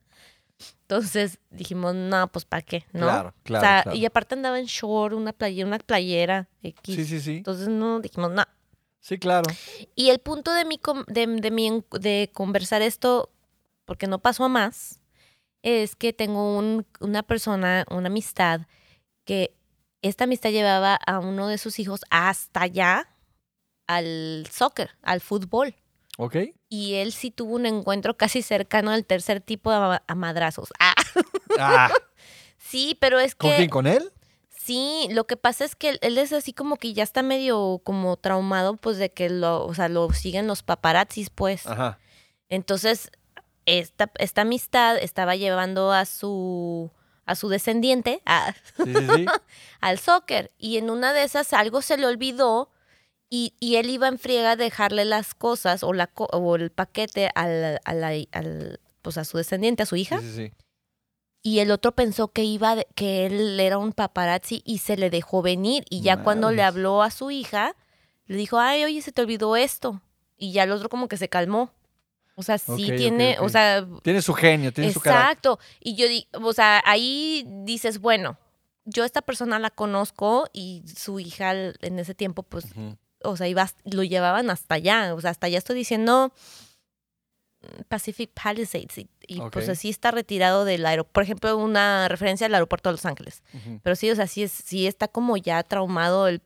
[0.83, 2.85] Entonces dijimos, no, pues ¿para qué?
[2.93, 3.07] ¿No?
[3.07, 3.97] Claro, claro, o sea, claro.
[3.97, 6.95] y aparte andaba en short, una playera, una playera X.
[6.95, 7.37] Sí, sí, sí.
[7.37, 8.43] Entonces no, dijimos, no.
[8.99, 9.49] Sí, claro.
[9.95, 13.31] Y el punto de mi, de, de mi de conversar esto,
[13.85, 14.99] porque no pasó a más,
[15.63, 18.61] es que tengo un- una persona, una amistad,
[19.25, 19.55] que
[20.03, 23.07] esta amistad llevaba a uno de sus hijos hasta allá
[23.95, 25.75] al soccer, al fútbol.
[26.17, 26.35] ¿Ok?
[26.69, 30.69] Y él sí tuvo un encuentro casi cercano al tercer tipo de ama- a madrazos.
[30.79, 30.93] Ah,
[31.59, 31.91] Ah,
[32.57, 33.57] sí, pero es ¿Con que...
[33.57, 33.69] quién?
[33.69, 34.11] ¿Con él?
[34.49, 37.81] Sí, lo que pasa es que él, él es así como que ya está medio
[37.83, 41.65] como traumado, pues de que lo, o sea, lo siguen los paparazzis, pues.
[41.65, 41.99] Ajá.
[42.47, 43.09] Entonces,
[43.65, 46.91] esta, esta amistad estaba llevando a su,
[47.25, 49.25] a su descendiente a- Sí, sí, sí.
[49.81, 50.51] al soccer.
[50.57, 52.69] Y en una de esas algo se le olvidó
[53.31, 57.31] y, y él iba en friega a dejarle las cosas o, la, o el paquete
[57.33, 60.19] al, a la- al- pues a su descendiente, a su hija.
[60.19, 60.53] Sí, sí, sí.
[61.41, 65.09] Y el otro pensó que iba, de- que él era un paparazzi y se le
[65.09, 65.85] dejó venir.
[65.89, 67.75] Y ya cuando le habló a su hija,
[68.27, 70.01] le dijo, ay, oye, se te olvidó esto.
[70.37, 71.71] Y ya el otro como que se calmó.
[72.35, 75.29] O sea, sí tiene, o sea, Tiene su genio, tiene su carácter.
[75.31, 75.59] exacto.
[75.79, 76.05] Y yo
[76.47, 78.37] o sea, ahí dices, bueno,
[78.85, 82.65] yo esta persona la conozco y su hija al- en ese tiempo, pues.
[83.23, 85.13] O sea, iba, lo llevaban hasta allá.
[85.13, 86.33] O sea, hasta allá estoy diciendo
[87.87, 88.97] Pacific Palisades.
[88.97, 91.13] Y, y, pues así está retirado del aeropuerto.
[91.13, 93.43] Por ejemplo, una referencia al aeropuerto de Los Ángeles.
[93.83, 96.41] Pero sí, o sea, sí, es, sí está como ya traumado el,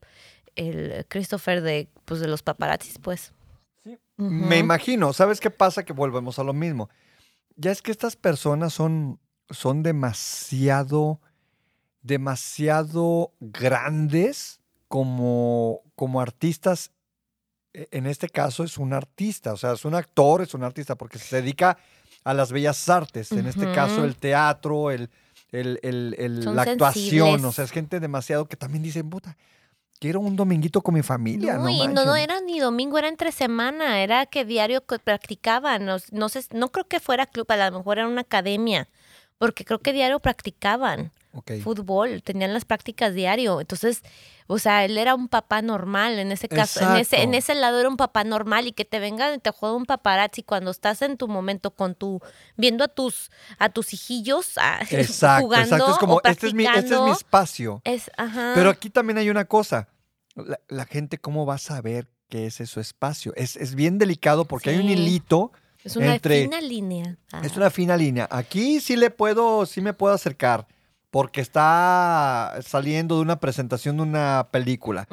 [0.55, 3.33] el Christopher de, pues, de los paparazzis, pues.
[3.83, 3.97] Sí.
[4.17, 5.83] Me imagino, ¿sabes qué pasa?
[5.83, 6.89] Que volvemos a lo mismo.
[7.55, 9.19] Ya es que estas personas son,
[9.49, 11.21] son demasiado,
[12.01, 16.91] demasiado grandes como, como artistas.
[17.73, 20.95] E- En este caso es un artista, o sea, es un actor, es un artista,
[20.95, 21.77] porque se dedica
[22.23, 23.31] a las bellas artes.
[23.31, 25.09] En este caso, el teatro, el,
[25.51, 27.27] el- el- la actuación.
[27.27, 27.43] sensibles.
[27.43, 29.37] O sea, es gente demasiado que también dicen, puta,
[29.99, 31.55] quiero un dominguito con mi familia.
[31.57, 32.05] No, No, y no, manches".
[32.05, 35.85] no era ni domingo, era entre semana, era que diario practicaban.
[35.85, 38.89] No, no sé, no creo que fuera club, a lo mejor era una academia,
[39.37, 41.11] porque creo que diario practicaban
[41.63, 43.61] Fútbol, tenían las prácticas diario.
[43.61, 44.01] Entonces,
[44.47, 47.79] o sea, él era un papá normal en ese caso, en ese, en ese lado
[47.79, 51.01] era un papá normal y que te venga y te juega un paparazzi cuando estás
[51.01, 52.21] en tu momento con tu,
[52.55, 55.91] viendo a tus, a tus hijillos ah, Exacto, jugando exacto.
[55.93, 57.81] Es como, o este es, mi, este es mi espacio.
[57.83, 58.53] Es, ajá.
[58.55, 59.87] Pero aquí también hay una cosa.
[60.35, 62.09] La, la gente, ¿cómo va a saber
[62.43, 63.33] ese es su espacio?
[63.35, 65.51] Es, es bien delicado porque hay un hilito,
[65.83, 67.17] es una entre- fina línea.
[67.43, 68.27] es una fina línea.
[68.31, 70.67] Aquí sí le puedo, sí me puedo acercar
[71.15, 75.07] porque está saliendo de una presentación de una película.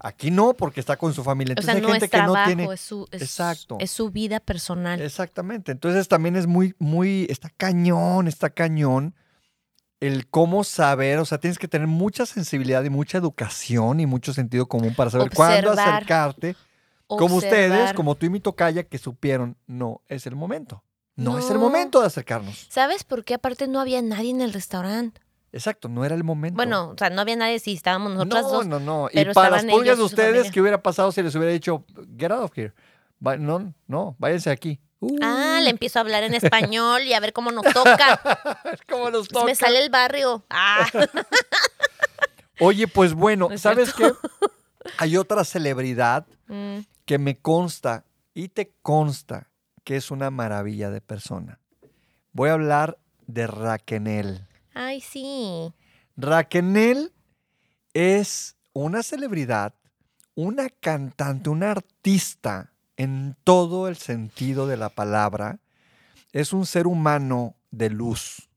[0.00, 1.52] Aquí no, porque está con su familia.
[1.52, 2.74] O Entonces sea, hay no gente es que trabajo, no tiene.
[2.74, 3.76] es, su, es, Exacto.
[3.78, 5.00] es su vida personal.
[5.00, 5.70] Exactamente.
[5.70, 9.14] Entonces también es muy, muy, está cañón, está cañón
[10.00, 14.34] el cómo saber, o sea, tienes que tener mucha sensibilidad y mucha educación y mucho
[14.34, 15.94] sentido común para saber cuándo Observar.
[15.94, 16.56] acercarte.
[17.06, 20.82] Como ustedes, como tú y mi tocaya, que supieron, no es el momento.
[21.14, 22.66] No, es el momento de acercarnos.
[22.68, 23.34] ¿Sabes por qué?
[23.34, 25.20] Aparte no había nadie en el restaurante.
[25.56, 26.56] Exacto, no era el momento.
[26.56, 28.66] Bueno, o sea, no había nadie si estábamos nosotras no, dos.
[28.66, 29.08] no, no.
[29.10, 30.50] Y pero para las pulgas de y ustedes.
[30.50, 31.84] ¿qué hubiera pasado si les hubiera dicho,
[32.18, 32.72] get out of here?
[33.26, 34.78] Va- No, no, váyanse aquí.
[35.22, 38.20] Ah, le empiezo a hablar en español y a ver cómo nos toca.
[38.90, 39.66] ¿Cómo nos Pues me toca?
[39.66, 40.44] sale el barrio.
[40.50, 40.86] Ah,
[42.60, 44.10] Oye, pues bueno, No es ¿sabes qué?
[44.98, 49.48] Hay otra celebridad Mm, que me consta y te consta
[49.82, 51.58] que es una maravilla de persona.
[52.30, 54.45] Voy a hablar de Raquenel.
[54.78, 55.72] Ay, sí.
[56.18, 57.10] Raquenel
[57.94, 59.74] es una celebridad,
[60.34, 65.60] una cantante, una artista en todo el sentido de la palabra.
[66.32, 68.50] Es un ser humano de luz.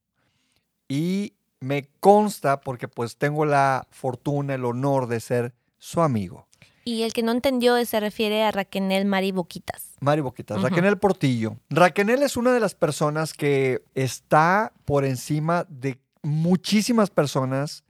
[0.90, 6.50] Y me consta porque pues tengo la fortuna, el honor de ser su amigo.
[6.84, 9.96] Y el que no entendió se refiere a Raquel Mari Boquitas.
[10.02, 10.68] Mari Boquitas, Ujú.
[10.68, 11.56] Raquenel Portillo.
[11.70, 17.84] Raquenel es una de las personas que está por encima de muchísimas personas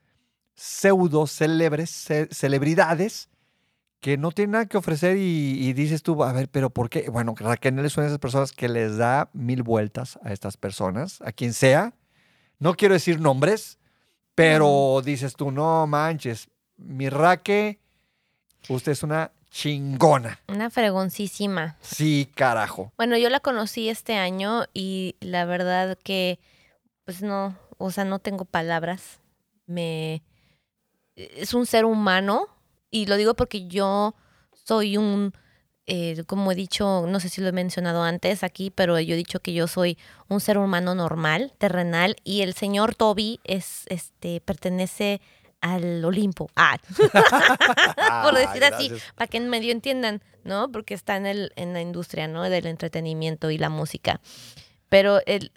[0.55, 3.29] pseudo célebres, ce- celebridades
[4.01, 7.09] que no tienen nada que ofrecer y, y dices tú, a ver, pero ¿por qué?
[7.09, 11.21] Bueno, Raquenel es una de esas personas que les da mil vueltas a estas personas,
[11.21, 11.93] a quien sea.
[12.59, 13.77] No quiero decir nombres,
[14.35, 17.79] pero dices tú, no manches, mi Raque,
[18.69, 20.39] usted es una chingona.
[20.47, 21.75] Una fregoncísima.
[21.81, 22.93] Sí, carajo.
[22.95, 26.39] Bueno, yo la conocí este año y la verdad que,
[27.03, 29.19] pues no, o sea, no tengo palabras.
[29.65, 30.21] Me.
[31.15, 32.47] Es un ser humano
[32.91, 34.13] y lo digo porque yo
[34.53, 35.33] soy un.
[35.87, 39.17] eh, como he dicho, no sé si lo he mencionado antes aquí, pero yo he
[39.17, 44.41] dicho que yo soy un ser humano normal, terrenal, y el señor Toby es, este,
[44.41, 45.21] pertenece
[45.61, 46.49] al Olimpo.
[46.55, 46.77] Ah,
[48.23, 50.71] por decir así, para que en medio entiendan, ¿no?
[50.71, 52.43] Porque está en, el, en la industria, ¿no?
[52.43, 54.21] Del entretenimiento y la música.
[54.89, 55.51] Pero el,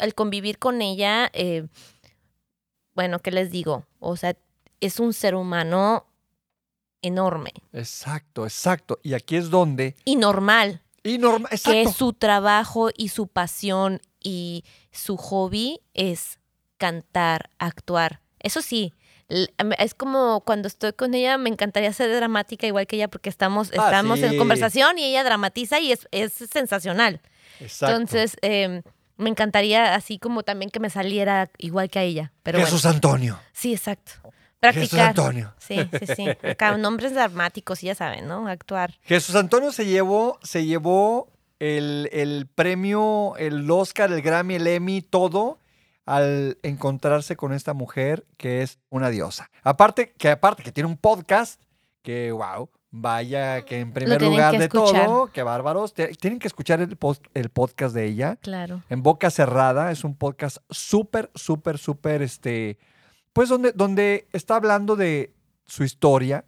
[0.00, 1.66] el convivir con ella, eh,
[2.94, 3.86] bueno, ¿qué les digo?
[3.98, 4.36] O sea,
[4.80, 6.06] es un ser humano
[7.02, 8.98] enorme Exacto, exacto.
[9.02, 9.94] Y aquí es donde.
[10.04, 11.48] y normal, Y normal.
[11.50, 11.92] que Exacto.
[11.92, 16.38] su trabajo y su pasión y su hobby es
[16.76, 18.20] cantar, actuar.
[18.38, 18.92] Eso sí,
[19.78, 23.70] es como cuando estoy con ella, me encantaría ser dramática igual que ella porque estamos,
[23.78, 24.24] Ah, estamos sí.
[24.26, 27.20] en conversación y ella dramatiza y es, es sensacional.
[27.60, 27.94] Exacto.
[27.96, 28.82] Entonces, eh,
[29.20, 32.32] me encantaría así como también que me saliera igual que a ella.
[32.42, 33.38] Pero Jesús bueno, Antonio.
[33.52, 34.12] sí, exacto.
[34.12, 35.08] Jesús Practicar.
[35.08, 35.54] Antonio.
[35.58, 36.28] Sí, sí, sí.
[36.28, 38.46] Acá, nombres dramáticos, ya saben, ¿no?
[38.46, 38.94] Actuar.
[39.02, 45.00] Jesús Antonio se llevó, se llevó el, el premio, el Oscar, el Grammy, el Emmy,
[45.00, 45.60] todo
[46.04, 49.50] al encontrarse con esta mujer que es una diosa.
[49.62, 51.62] Aparte, que aparte que tiene un podcast,
[52.02, 55.06] que wow, vaya que en primer lugar que de escuchar.
[55.06, 58.36] todo, que bárbaros, tienen que escuchar el, post- el podcast de ella.
[58.42, 58.82] Claro.
[58.88, 62.78] En Boca Cerrada es un podcast súper, súper, súper, este,
[63.32, 65.32] pues donde, donde está hablando de
[65.66, 66.44] su historia.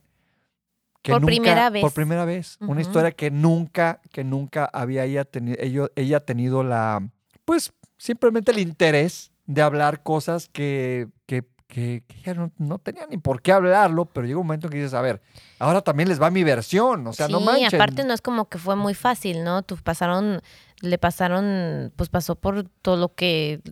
[1.03, 1.82] Por primera vez.
[1.82, 2.57] Por primera vez.
[2.61, 7.09] Una historia que nunca, que nunca había ella, tenido, ella, ella tenido la,
[7.44, 13.16] pues simplemente el interés de hablar cosas que, que, que, que no, no tenía ni
[13.16, 15.23] por qué hablarlo, pero llega un momento en que dices, a ver,
[15.59, 17.75] ahora también les va mi versión, o sea, sí, no manchen.
[17.75, 19.62] aparte no es como que fue muy fácil, ¿no?
[19.62, 20.43] Tú pasaron,
[20.83, 23.62] le pasaron, pues pasó por todo lo que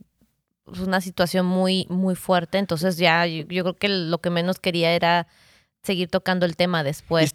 [0.65, 2.57] pues, una situación muy, muy fuerte.
[2.57, 5.27] Entonces ya yo, yo creo que lo que menos quería era
[5.83, 7.35] seguir tocando el tema después.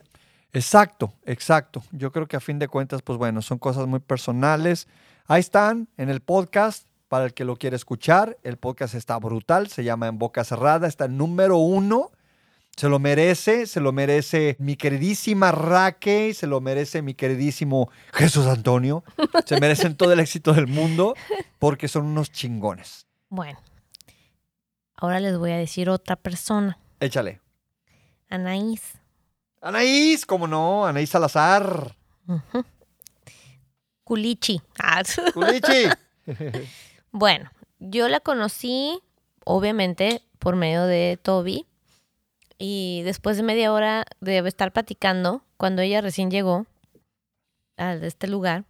[0.52, 1.84] Exacto, exacto.
[1.92, 4.88] Yo creo que a fin de cuentas, pues bueno, son cosas muy personales.
[5.28, 8.38] Ahí están en el podcast para el que lo quiere escuchar.
[8.44, 12.12] El podcast está brutal, se llama En Boca Cerrada, está número uno.
[12.76, 18.48] Se lo merece, se lo merece mi queridísima Raque, se lo merece mi queridísimo Jesús
[18.48, 19.04] Antonio.
[19.46, 21.16] Se merecen todo el éxito del mundo
[21.58, 23.08] porque son unos chingones.
[23.30, 23.60] Bueno,
[24.98, 27.40] ahora les voy a decir otra persona, Échale.
[28.30, 28.82] Anaís.
[29.62, 30.86] Anaís, ¿cómo no?
[30.86, 31.96] Anaís Salazar.
[32.28, 32.66] Ujú.
[34.04, 34.62] Culichi.
[34.80, 35.02] Ah,
[35.34, 35.88] Culichi.
[37.18, 37.50] Bueno,
[37.80, 39.02] yo la conocí,
[39.46, 41.66] obviamente, por medio de Toby.
[42.58, 46.66] Y después de media hora de estar platicando, cuando ella recién llegó
[47.78, 48.66] a este lugar,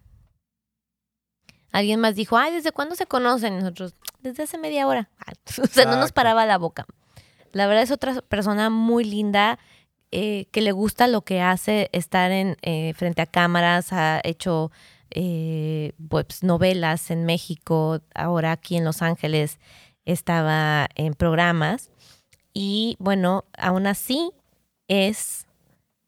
[1.72, 3.58] alguien más dijo, ay, ¿desde cuándo se conocen?
[3.58, 5.10] Nosotros, desde hace media hora.
[5.64, 6.86] o sea, no nos paraba la boca.
[7.52, 9.58] La verdad es otra persona muy linda,
[10.12, 14.72] eh, que le gusta lo que hace, estar en eh, frente a cámaras, ha hecho
[15.12, 19.60] eh, pues, novelas en México, ahora aquí en Los Ángeles
[20.06, 21.89] estaba en programas
[22.53, 24.32] y bueno, aún así
[24.88, 25.47] es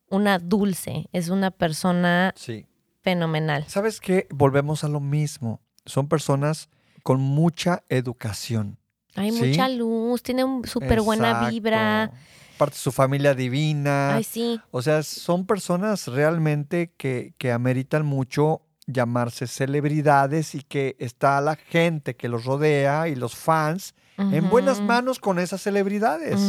[0.09, 2.65] una dulce, es una persona Sí.
[3.01, 3.65] fenomenal.
[3.67, 4.27] ¿Sabes qué?
[4.29, 5.59] Volvemos a lo mismo.
[5.85, 6.69] Son personas
[7.03, 8.77] con mucha educación.
[9.15, 9.47] Hay Sí.
[9.47, 12.11] mucha luz, tiene un súper buena vibra.
[12.55, 14.15] Aparte, su familia divina.
[14.15, 20.95] Ay, sí, O sea, son personas realmente que, que ameritan mucho llamarse celebridades y que
[20.99, 26.39] está la gente que los rodea y los fans en buenas manos con esas celebridades.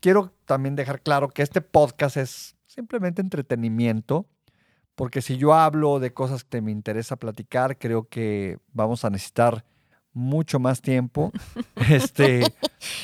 [0.00, 4.26] Quiero también dejar claro que este podcast es simplemente entretenimiento,
[4.94, 9.64] porque si yo hablo de cosas que me interesa platicar, creo que vamos a necesitar
[10.12, 11.32] mucho más tiempo.
[11.88, 12.42] Este,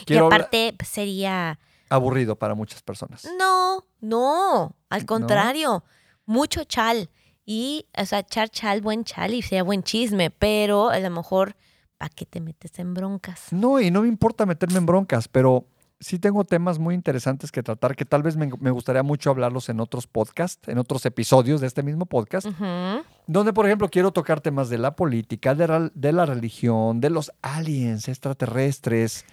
[0.06, 3.26] quiero aparte pues, sería aburrido para muchas personas.
[3.38, 5.06] No, no, al ¿No?
[5.06, 5.84] contrario,
[6.26, 7.10] mucho chal.
[7.50, 11.56] Y, o sea, echar chal, buen chal y sea buen chisme, pero a lo mejor,
[11.96, 13.46] ¿para qué te metes en broncas?
[13.52, 15.64] No, y no me importa meterme en broncas, pero
[15.98, 19.70] sí tengo temas muy interesantes que tratar que tal vez me, me gustaría mucho hablarlos
[19.70, 22.46] en otros podcasts, en otros episodios de este mismo podcast,
[23.26, 28.08] donde, por ejemplo, quiero tocar temas de la política, de la religión, de los aliens
[28.08, 29.24] extraterrestres,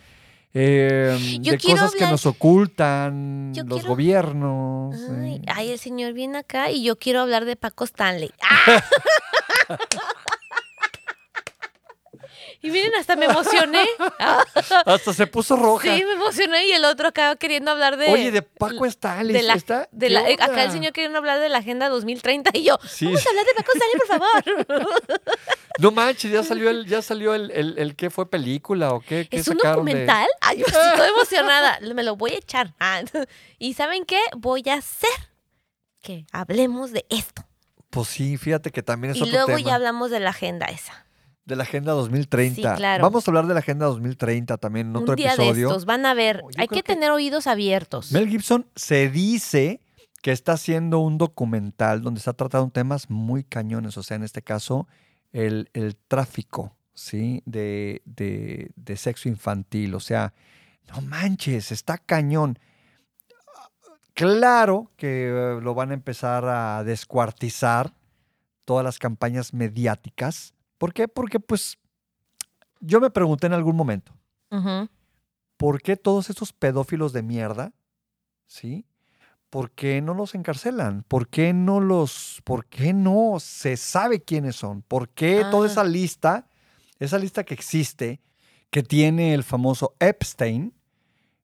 [0.57, 4.95] eh, de cosas que nos ocultan, Yo los quiero- gobiernos.
[5.21, 8.31] Ay, ay, el señor viene acá y yo quiero hablar de Paco Stanley.
[8.41, 8.83] ¡Ah!
[12.65, 13.85] Y miren, hasta me emocioné.
[14.85, 15.83] Hasta se puso roja.
[15.95, 18.07] Sí, me emocioné y el otro acaba queriendo hablar de...
[18.07, 19.33] Oye, de Paco Stanley.
[19.33, 19.87] de la- ¿está?
[19.91, 22.77] de ¿Qué la- eh, acá el señor queriendo hablar de la Agenda 2030 y yo,
[22.87, 23.05] Sí.
[23.05, 25.21] vamos a hablar de Paco Stanley, por favor.
[25.79, 29.27] No manches, ya salió el, ya salió el, el, el qué fue película o qué,
[29.29, 30.25] qué ¿Es un de- documental?
[30.39, 31.79] Ay, yo estoy emocionada.
[31.93, 32.73] Me lo voy a echar.
[32.79, 33.01] Ah,
[33.59, 34.19] ¿Y saben qué?
[34.37, 35.09] Voy a hacer
[36.01, 37.43] que hablemos de esto.
[37.89, 39.59] Pues sí, fíjate que también es Y otro luego tema.
[39.69, 41.04] ya hablamos de la agenda esa.
[41.45, 42.55] De la Agenda 2030.
[42.55, 43.03] Sí, claro.
[43.03, 45.53] Vamos a hablar de la Agenda 2030 también en otro Un día episodio.
[45.53, 46.41] de estos, van a ver.
[46.41, 48.11] Yo Hay que, que- tener oídos abiertos.
[48.11, 49.79] Mel Gibson se dice
[50.23, 54.41] que está haciendo un documental donde está tratando temas muy cañones, o sea, en este
[54.41, 54.87] caso,
[55.33, 57.43] el, el tráfico, ¿sí?
[57.45, 60.33] De, de, de sexo infantil, o sea,
[60.91, 62.57] no manches, está cañón.
[64.15, 67.93] Claro que eh, lo van a empezar a descuartizar
[68.63, 70.54] todas las campañas mediáticas.
[70.77, 71.07] ¿Por qué?
[71.07, 71.77] Porque pues
[72.79, 74.13] yo me pregunté en algún momento.
[75.57, 77.73] ¿por qué todos estos pedófilos de mierda,
[78.45, 78.85] sí?
[79.49, 81.03] ¿Por qué no los encarcelan?
[81.07, 84.81] ¿Por qué no los, por qué no se sabe quiénes son?
[84.81, 85.71] ¿Por qué toda Ah.
[85.71, 86.47] esa lista,
[86.99, 88.21] esa lista que existe,
[88.69, 90.73] que tiene el famoso Epstein,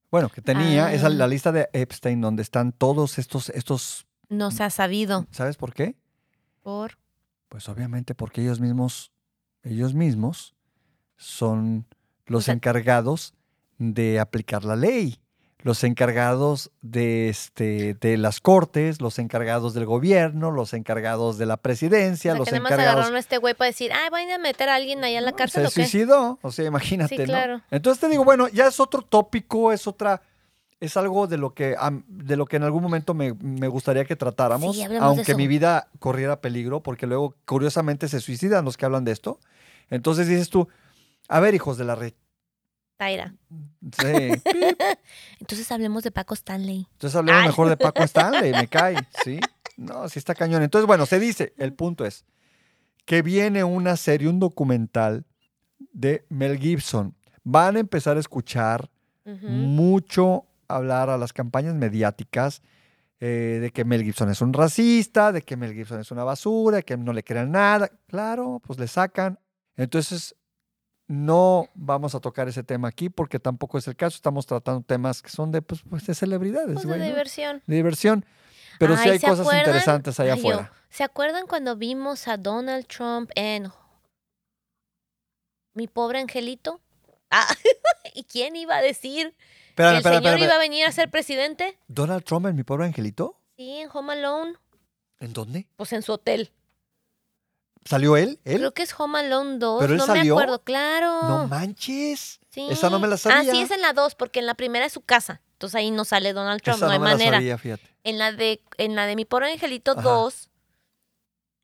[0.09, 1.09] bueno, que tenía, esa Ah.
[1.09, 5.25] la lista de Epstein donde están todos estos, estos, No se ha sabido.
[5.31, 5.95] ¿sabes por qué?
[6.61, 6.97] Por.
[7.49, 9.11] Pues obviamente porque ellos mismos,
[9.63, 10.55] ellos mismos
[11.17, 11.85] son
[12.25, 13.33] los encargados
[13.77, 15.17] de aplicar la ley,
[15.63, 21.57] los encargados de, este, de las cortes, los encargados del gobierno, los encargados de la
[21.57, 22.93] presidencia, O sea, los que nada más encargados...
[22.95, 25.33] agarraron a este güey para decir, ay, vayan a meter a alguien ahí en la
[25.33, 25.81] cárcel se o qué.
[25.83, 27.25] suicidó, o sea, imagínate, Sí, ¿no?
[27.25, 27.61] claro.
[27.69, 30.21] Entonces te digo, bueno, ya es otro tópico, es otra,
[30.81, 31.75] es algo de lo que,
[32.07, 35.87] de lo que en algún momento me, me gustaría que tratáramos, Sí, aunque mi vida
[35.99, 39.39] corriera peligro, porque luego curiosamente se suicidan los que hablan de esto.
[39.91, 40.67] Entonces dices tú,
[41.27, 42.13] a ver, hijos de la red.
[42.97, 43.35] Taira.
[43.99, 44.07] Sí.
[45.39, 46.87] Entonces hablemos de Paco Stanley.
[46.93, 47.47] Entonces hablemos Ay.
[47.47, 49.39] mejor de Paco Stanley, me cae, ¿sí?
[49.77, 50.63] No, sí está cañón.
[50.63, 52.25] Entonces, bueno, se dice, el punto es
[53.05, 55.25] que viene una serie, un documental
[55.93, 57.15] de Mel Gibson.
[57.43, 58.89] Van a empezar a escuchar
[59.43, 62.61] mucho hablar a las campañas mediáticas
[63.19, 66.77] eh, de que Mel Gibson es un racista, de que Mel Gibson es una basura,
[66.77, 67.89] de que no le crean nada.
[68.07, 69.39] Claro, pues le sacan.
[69.75, 70.35] Entonces,
[71.07, 74.15] no vamos a tocar ese tema aquí porque tampoco es el caso.
[74.15, 77.05] Estamos tratando temas que son de, pues, pues, de celebridades, Pues de güey, ¿no?
[77.05, 77.61] diversión.
[77.67, 78.25] De diversión.
[78.79, 79.65] Pero sí Ay, hay ¿se cosas acuerdan?
[79.67, 80.71] interesantes allá Ay, yo, afuera.
[80.89, 83.67] ¿Se acuerdan cuando vimos a Donald Trump en
[85.75, 86.81] Mi pobre angelito?
[87.31, 87.47] Ah,
[88.13, 90.43] ¿y quién iba a decir que Espérame, el espérame, señor espérame.
[90.43, 91.77] iba a venir a ser presidente?
[91.87, 93.39] ¿Donald Trump en mi pobre angelito?
[93.55, 94.53] Sí, en Home Alone.
[95.19, 95.67] ¿En dónde?
[95.77, 96.51] Pues en su hotel.
[97.85, 98.39] ¿Salió él?
[98.45, 98.57] ¿Él?
[98.57, 99.79] Creo que es Home Alone 2.
[99.81, 100.35] ¿Pero él no salió?
[100.35, 101.23] me acuerdo, claro.
[101.23, 102.39] No manches.
[102.51, 102.67] Sí.
[102.69, 103.51] esa no me la Ah, sabía.
[103.51, 105.41] sí, es en la 2, porque en la primera es su casa.
[105.53, 107.37] Entonces ahí no sale Donald Trump, Esa no hay me la manera.
[107.37, 107.83] sabía, fíjate.
[108.03, 110.01] En la de, en la de Mi Pobre Angelito Ajá.
[110.01, 110.49] 2,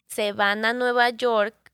[0.08, 1.67] se van a Nueva York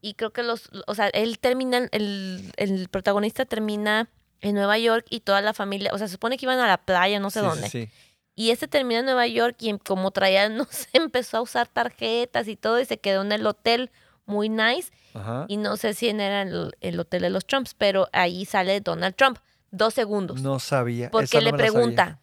[0.00, 4.08] y creo que los, o sea, él termina, el, el protagonista termina
[4.40, 6.78] en Nueva York y toda la familia, o sea, se supone que iban a la
[6.78, 7.68] playa, no sé Sí, dónde.
[7.68, 7.88] sí.
[8.36, 11.66] Y este termina en Nueva York y en- como traía, no sé, empezó a usar
[11.68, 13.90] tarjetas y todo y se quedó en el hotel
[14.26, 14.92] muy nice.
[15.14, 15.46] Ajá.
[15.48, 19.16] Y no sé si era el, el hotel de los Trumps, pero ahí sale Donald
[19.16, 19.38] Trump.
[19.70, 20.40] Dos segundos.
[20.40, 21.10] No sabía.
[21.10, 22.20] porque esa le pregunta,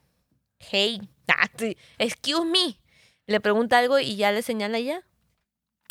[0.60, 1.50] hey, ah,
[1.98, 2.80] excuse me.
[3.28, 5.02] Le pregunta algo y ya le señala ya.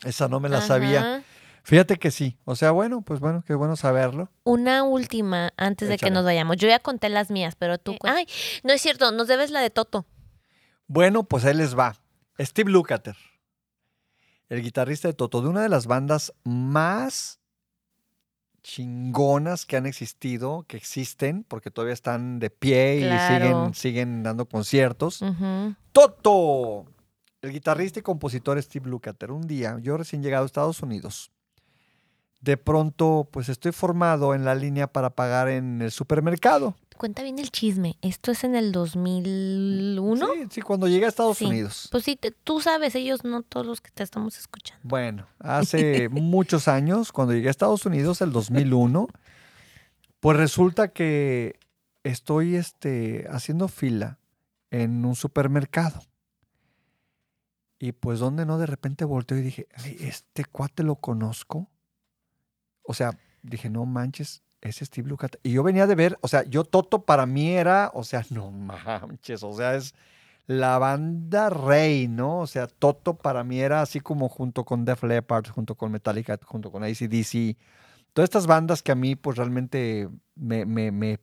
[0.05, 1.23] Esa no me la sabía.
[1.65, 2.37] Fíjate que sí.
[2.45, 4.31] O sea, bueno, pues bueno, qué bueno saberlo.
[4.45, 6.57] Una última antes de que nos vayamos.
[6.59, 7.93] Yo ya conté las mías, pero tú.
[7.95, 8.27] cuen- Ay,
[8.63, 10.07] no es cierto, nos debes la de Toto.
[10.87, 11.97] Bueno, pues ahí les va.
[12.39, 13.17] Steve Lukather,
[14.51, 17.41] el guitarrista de Toto, de una de las bandas más
[18.63, 23.35] chingonas que han existido, que existen, porque todavía están de pie y Claro.
[23.47, 25.21] siguen, siguen dando conciertos.
[25.93, 26.87] Toto,
[27.43, 29.31] el guitarrista y compositor Steve Lukather.
[29.33, 31.31] Un día, yo recién llegado a Estados Unidos,
[32.45, 36.75] de pronto, pues estoy formado en la línea para pagar en el supermercado.
[36.99, 37.97] Cuenta bien el chisme.
[38.03, 40.27] ¿Esto es en el 2001?
[40.27, 41.47] Sí, sí, cuando llegué a Estados Sí.
[41.47, 41.89] Unidos.
[41.91, 44.81] Pues sí, te- tú sabes, ellos no todos los que te estamos escuchando.
[44.87, 49.09] Bueno, hace muchos años, cuando llegué a Estados Unidos, el 2001,
[50.21, 51.59] pues resulta que
[52.05, 54.19] estoy este, haciendo fila
[54.71, 56.03] en un supermercado.
[57.79, 61.69] Y pues donde no, de repente volteo y dije, "Ay, este cuate lo conozco.
[62.85, 65.41] O sea, dije, no manches, es Steve Lukather.
[65.43, 68.51] Y yo venía de ver, o sea, yo Toto para mí era, o sea, no
[68.51, 69.95] manches, o sea, es
[70.47, 72.41] la banda rey, ¿no?
[72.41, 76.39] O sea, Toto para mí era así como junto con Def Leppard, junto con Metallica,
[76.45, 77.57] junto con ACDC,
[78.13, 81.19] todas estas bandas que a mí, pues realmente me, me, me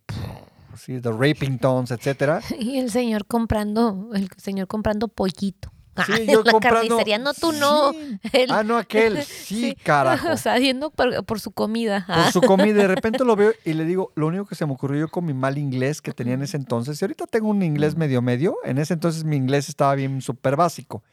[0.76, 2.42] sí, The Raping Tones, etcétera.
[2.60, 5.72] Y el señor comprando, el señor comprando pollito.
[6.06, 7.92] Sí, Ah, yo en la comprando- carnicería, no tú no.
[7.92, 8.20] Sí.
[8.34, 9.22] El- Ah, no, aquel.
[9.24, 10.30] Sí, carajo.
[10.32, 12.06] O sea, yendo por, por su comida.
[12.08, 12.32] Por Ah.
[12.32, 12.74] su comida.
[12.82, 15.26] De repente lo veo y le digo, lo único que se me ocurrió yo con
[15.26, 18.56] mi mal inglés que tenía en ese entonces, y ahorita tengo un inglés medio medio,
[18.64, 21.04] en ese entonces mi inglés estaba bien súper básico.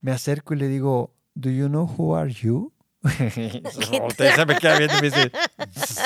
[0.00, 2.72] Me acerco y le digo, ¿Do you know who are you?
[3.02, 3.62] Y
[4.34, 5.32] se me queda viendo y me dice,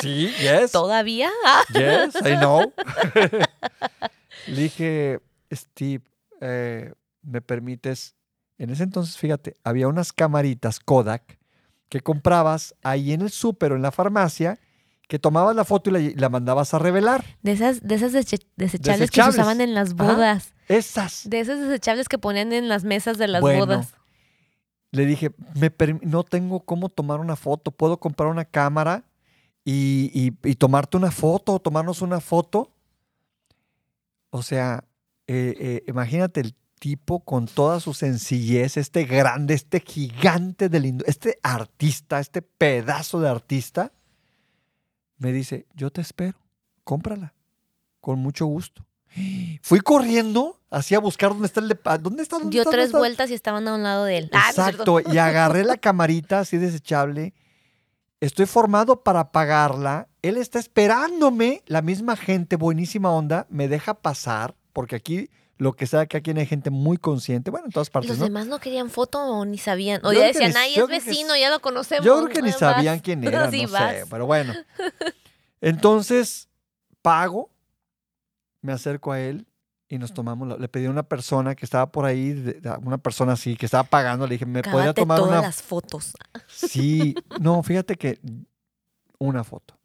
[0.01, 1.29] sí, yes, ¿Todavía?
[1.73, 2.73] Yes, I know.
[4.47, 5.21] le dije,
[5.53, 6.05] Steve,
[6.41, 6.93] eh,
[7.25, 8.15] ¿me permites?
[8.59, 11.39] En ese entonces, fíjate, había unas camaritas Kodak
[11.89, 14.59] que comprabas ahí en el súper o en la farmacia,
[15.09, 17.25] que tomabas la foto y la, y la mandabas a revelar.
[17.43, 20.15] De esas, de esas desechables, que se usaban en las Ajá.
[20.15, 20.55] bodas.
[20.69, 21.29] Esas.
[21.29, 23.95] De esas desechables que ponían en las mesas de las Bueno, bodas.
[24.93, 25.73] Le dije, me
[26.03, 29.05] no tengo cómo tomar una foto, puedo comprar una cámara
[29.65, 32.71] y, y- y tomarte una foto o tomarnos una foto.
[34.31, 34.85] O sea,
[35.27, 36.55] eh, eh, imagínate el
[36.85, 43.31] tipo con toda su sencillez, este grande, este gigante del este artista, este pedazo de
[43.31, 43.91] artista,
[45.17, 46.37] me dice, yo te espero,
[46.85, 47.33] cómprala,
[48.03, 48.85] con mucho gusto.
[49.63, 51.79] Fui corriendo, así a buscar dónde está el de...
[52.03, 52.37] ¿Dónde está?
[52.37, 52.71] ¿Dónde Dio está?
[52.73, 52.99] ¿Dónde tres está?
[52.99, 54.31] vueltas y estaban a un lado de él.
[54.35, 54.49] Ah.
[54.51, 57.33] Exacto, y agarré la camarita así desechable.
[58.21, 60.09] Estoy formado para pagarla.
[60.21, 61.63] Él está esperándome.
[61.65, 66.33] La misma gente, buenísima onda, me deja pasar, porque aquí, lo que sea que aquí
[66.33, 68.25] hay gente muy consciente, bueno, en todas partes, los ¿no?
[68.25, 70.01] demás no querían foto o ni sabían.
[70.05, 72.05] O Yo ya decían, ni- ay, es vecino, ya lo conocemos.
[72.05, 72.59] Yo creo que ni vas".
[72.59, 74.53] sabían quién era, Sí, no sé, pero bueno.
[75.61, 76.49] Entonces,
[77.03, 77.51] pago,
[78.61, 79.47] me acerco a él
[79.89, 83.57] y nos tomamos, le pedí a una persona que estaba por ahí, una persona así,
[83.57, 86.13] que estaba pagando, le dije, ¿me podría Cábate tomar todas una las fotos.
[86.49, 88.19] Sí, no, fíjate que
[89.19, 89.77] una foto.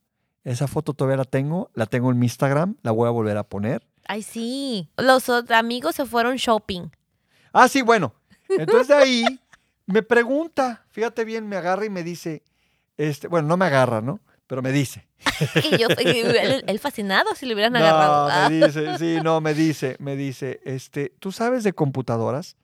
[0.43, 3.43] Esa foto todavía la tengo, la tengo en mi Instagram, la voy a volver a
[3.43, 3.85] poner.
[4.09, 4.89] Ay, sí.
[4.97, 6.89] Los amigos se fueron shopping.
[7.53, 8.15] Ah, sí, bueno.
[8.49, 9.39] Entonces de ahí
[9.85, 12.41] me pregunta, fíjate bien, me agarra y me dice,
[12.97, 14.19] este, bueno, no me agarra, ¿no?
[14.47, 15.07] Pero me dice.
[15.71, 18.29] Y yo, él fascinado si le hubieran No, agarrado.
[18.31, 18.49] Ah.
[18.49, 22.57] me dice, sí, no, me dice, me dice, este, ¿tú sabes de computadoras?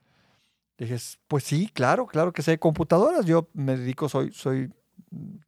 [0.79, 3.23] Dije, pues sí, claro, claro que sé de computadoras.
[3.27, 4.73] Yo me dedico, soy, soy,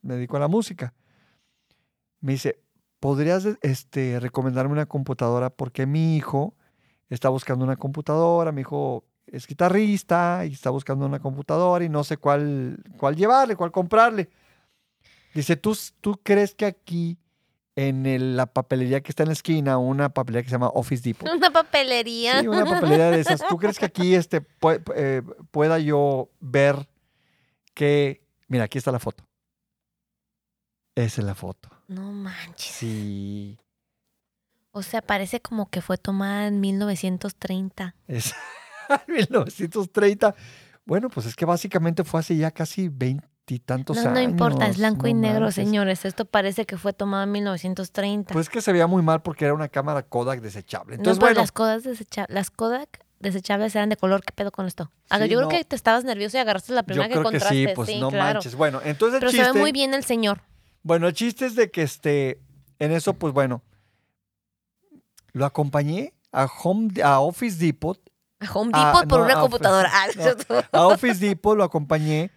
[0.03, 0.93] me dedico a la música.
[2.19, 2.59] Me dice,
[2.99, 5.49] ¿podrías este, recomendarme una computadora?
[5.49, 6.55] Porque mi hijo
[7.09, 12.03] está buscando una computadora, mi hijo es guitarrista y está buscando una computadora y no
[12.03, 14.29] sé cuál, cuál llevarle, cuál comprarle.
[15.33, 17.17] Dice, ¿tú, tú crees que aquí
[17.75, 21.03] en el- la papelería que está en la esquina, una papelería que se llama Office
[21.07, 21.29] Depot?
[21.31, 22.39] Una papelería.
[22.41, 23.45] Sí, una papelería de esas.
[23.47, 24.45] ¿Tú crees que aquí este,
[24.95, 25.21] eh,
[25.51, 26.87] pueda yo ver
[27.73, 28.25] que...
[28.47, 29.23] Mira, aquí está la foto.
[30.95, 31.69] Esa es la foto.
[31.87, 32.71] No manches.
[32.75, 33.57] Sí.
[34.71, 37.95] O sea, parece como que fue tomada en 1930.
[38.07, 38.33] Es
[39.07, 40.35] 1930.
[40.85, 44.13] Bueno, pues es que básicamente fue hace ya casi veintitantos No, años.
[44.13, 45.55] no importa, es blanco y no negro, manches.
[45.55, 46.05] señores.
[46.05, 48.33] Esto parece que fue tomado en 1930.
[48.33, 50.95] Pues que se veía muy mal porque era una cámara Kodak desechable.
[50.97, 54.23] no, Entonces, pero bueno, las Kodak, desecha- las Kodak desechables eran de color.
[54.23, 54.91] ¿Qué pedo con esto?
[55.09, 55.47] Ah, Sí, yo no.
[55.47, 57.67] creo que te estabas nervioso y agarraste la yo primera que creo que encontraste.
[57.67, 58.35] sí, pues no claro.
[58.35, 58.55] manches.
[58.55, 59.45] Bueno, entonces el Pero chiste...
[59.45, 60.41] se ve muy bien el señor.
[60.87, 62.41] Bueno, el chiste es de que este,
[62.79, 63.61] en eso, pues bueno,
[65.33, 67.99] lo acompañé a Home, a Office Depot,
[68.39, 69.91] A Home Ah, Depot por no, una a- computadora.
[69.93, 70.07] Ah,
[70.49, 70.79] no.
[70.79, 72.31] a Office Depot lo acompañé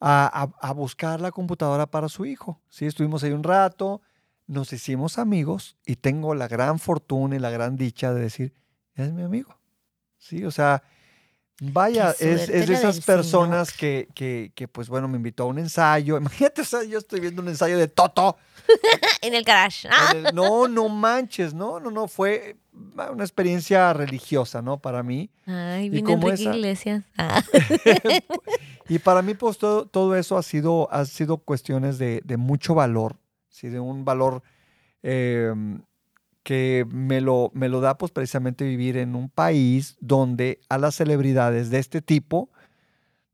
[0.00, 0.26] a,
[0.60, 2.60] a- a buscar la computadora para su hijo.
[2.68, 4.02] Sí, estuvimos ahí un rato,
[4.46, 8.52] nos hicimos amigos y tengo la gran fortuna y la gran dicha de decir,
[8.96, 9.58] es mi amigo.
[10.18, 10.82] Sí, o sea,
[11.60, 15.58] vaya, es, es de esas personas que, que, que, pues bueno, me invitó a un
[15.58, 16.16] ensayo.
[16.18, 18.36] Imagínate, o sea, yo estoy viendo un ensayo de Toto.
[19.22, 19.88] en el garage.
[19.90, 24.78] Ah, En el- no, no manches, no, no, no, fue una experiencia religiosa, ¿no?
[24.78, 25.30] Para mí.
[25.46, 27.04] Ay, como Enrique esa- Iglesias.
[27.18, 27.42] Ah.
[28.88, 32.74] y para mí, pues todo, todo eso ha sido, ha sido cuestiones de, de mucho
[32.74, 33.16] valor,
[33.48, 33.68] ¿sí?
[33.68, 34.42] de un valor
[35.02, 35.52] eh,
[36.44, 40.94] que me lo, me lo da pues precisamente vivir en un país donde a las
[40.94, 42.50] celebridades de este tipo,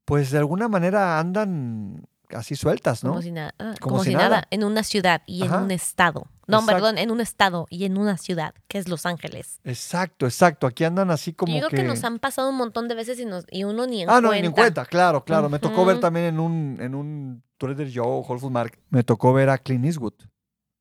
[0.07, 3.11] pues de alguna manera andan así sueltas, ¿no?
[3.11, 3.53] Como si nada.
[3.59, 4.29] ah, Como Como, si si nada.
[4.29, 4.47] nada.
[4.51, 5.59] En una ciudad y Ajá.
[5.59, 6.29] en un estado.
[6.47, 6.73] No, Exacto.
[6.73, 9.61] perdón, en un estado y en una ciudad, que es Los Ángeles.
[9.65, 10.67] Exacto, exacto.
[10.69, 11.77] Aquí andan así como Yo creo que...
[11.79, 14.21] que nos han pasado un montón de veces y, nos, y uno ni en Ah,
[14.21, 14.41] no, cuenta.
[14.43, 15.49] ni en cuenta, claro, claro.
[15.49, 19.33] Me tocó ver también en un, en un Trader Joe, Whole Foods Market, me tocó
[19.33, 20.15] ver a Clint Eastwood.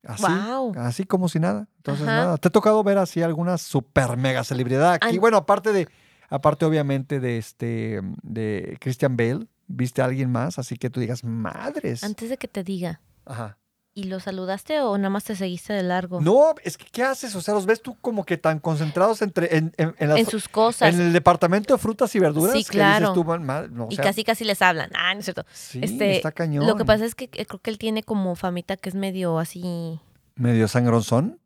[0.04, 0.72] Así, Wow.
[0.76, 1.68] así como si nada.
[1.78, 2.16] Entonces, Ajá.
[2.16, 2.36] nada.
[2.38, 5.18] ¿Te ha tocado ver así alguna super mega celebridad aquí?
[5.18, 5.88] Bueno, aparte de,
[6.28, 10.58] aparte obviamente de este, de Christian Bale, ¿viste a alguien más?
[10.58, 12.02] Así que tú digas, madres.
[12.02, 13.58] Antes de que te diga, Ajá.
[14.00, 16.20] ¿Y lo saludaste o nada más te seguiste de largo?
[16.22, 17.34] No, es que ¿qué haces?
[17.36, 20.26] O sea, los ves tú como que tan concentrados entre en, en, en las- en
[20.26, 20.94] sus cosas.
[20.94, 22.54] en el departamento de frutas y verduras.
[22.54, 23.08] Sí, que claro.
[23.08, 24.90] dices tú, "Man, ma- no, o y sea, casi casi les hablan.
[24.96, 25.44] Ah, no es cierto.
[25.52, 26.66] sí, este, está cañón.
[26.66, 29.38] Lo que pasa es que eh, creo que él tiene como famita que es medio
[29.38, 30.00] así.
[30.36, 31.38] Medio sangronzón.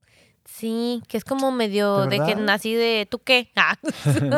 [0.45, 3.51] Sí, que es como medio ¿De de, que así de ¿tú qué?
[3.57, 3.77] Ah,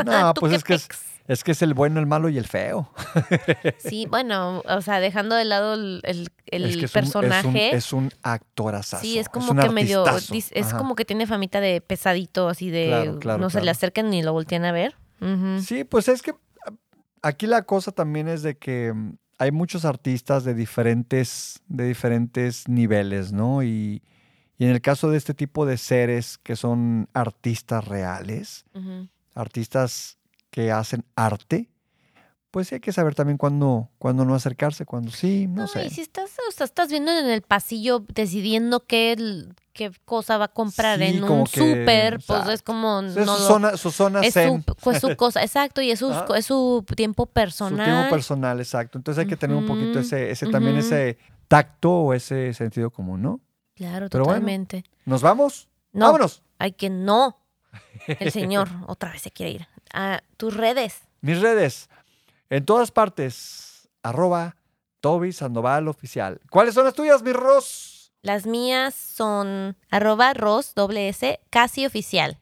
[0.05, 0.97] no, ¿tú pues qué es que
[1.28, 2.93] es, que es el bueno, el malo y el feo.
[3.78, 7.74] Sí, bueno, o sea, dejando de lado el, el- el es que es un- personaje.
[7.74, 9.03] es un, actorazazo.
[9.03, 10.78] Sí, es como que medio, es Ajá.
[10.78, 14.23] como que tiene famita de pesadito, así de Claro, claro, no se le acerquen ni
[14.23, 14.95] lo voltean a ver.
[15.61, 16.35] Sí, pues es que
[17.23, 22.69] aquí la cosa también es de que mm, hay muchos artistas de diferentes, de diferentes
[22.69, 23.62] niveles, ¿no?
[23.65, 24.03] Y,
[24.59, 28.65] y en el caso de este tipo de seres que son artistas reales,
[29.35, 30.19] artistas
[30.51, 31.69] que hacen arte,
[32.51, 35.85] pues sí hay que saber también cuándo, cuándo no acercarse, cuándo sí, no, No, sé.
[35.87, 40.47] y si estás, o sea, estás viendo en el pasillo decidiendo qué, qué cosa va
[40.47, 43.91] a comprar Sí, en un súper, pues es como Es no su, lo- zona, su
[43.91, 46.24] zona es zen, su, pues su cosa, exacto, y es su, Ah.
[46.35, 47.85] es su tiempo su personal.
[47.85, 48.97] tiempo personal, exacto.
[48.97, 51.19] Entonces hay que tener un poquito ese, ese también ese
[51.49, 53.41] tacto o ese sentido común, ¿no?
[53.77, 54.85] Claro, Pero bueno, totalmente.
[55.05, 55.69] ¿Nos vamos?
[55.93, 56.43] no, ¡Vámonos!
[56.59, 57.39] hay que no.
[58.07, 59.69] El señor otra vez se quiere ir.
[59.93, 61.03] A tus redes.
[61.20, 61.89] Mis redes,
[62.51, 64.57] en todas partes, arroba
[65.01, 66.40] Toby Sandoval Oficial.
[66.51, 68.12] ¿Cuáles son las tuyas, mi Ros?
[68.23, 72.39] Las mías son arroba ros, doble S, casi oficial.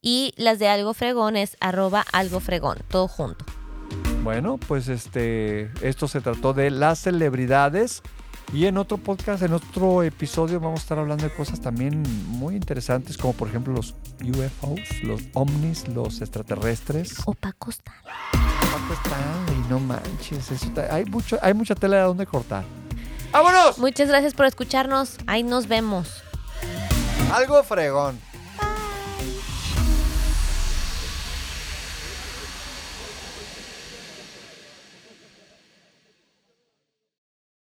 [0.00, 3.44] Y las de algo fregón es arroba algo fregón, todo junto.
[4.22, 8.02] Bueno, pues este, esto se trató de las celebridades.
[8.52, 12.54] Y en otro podcast, en otro episodio, vamos a estar hablando de cosas también muy
[12.54, 17.16] interesantes, como por ejemplo los UFOs, los ovnis, los extraterrestres.
[17.26, 17.92] Opa Costa.
[18.32, 22.64] Paco Stanley, no manches, eso hay, mucho, hay mucha tela de donde cortar.
[23.32, 23.78] ¡Vámonos!
[23.78, 25.16] Muchas gracias por escucharnos.
[25.26, 26.22] Ahí nos vemos.
[27.32, 28.18] Algo fregón.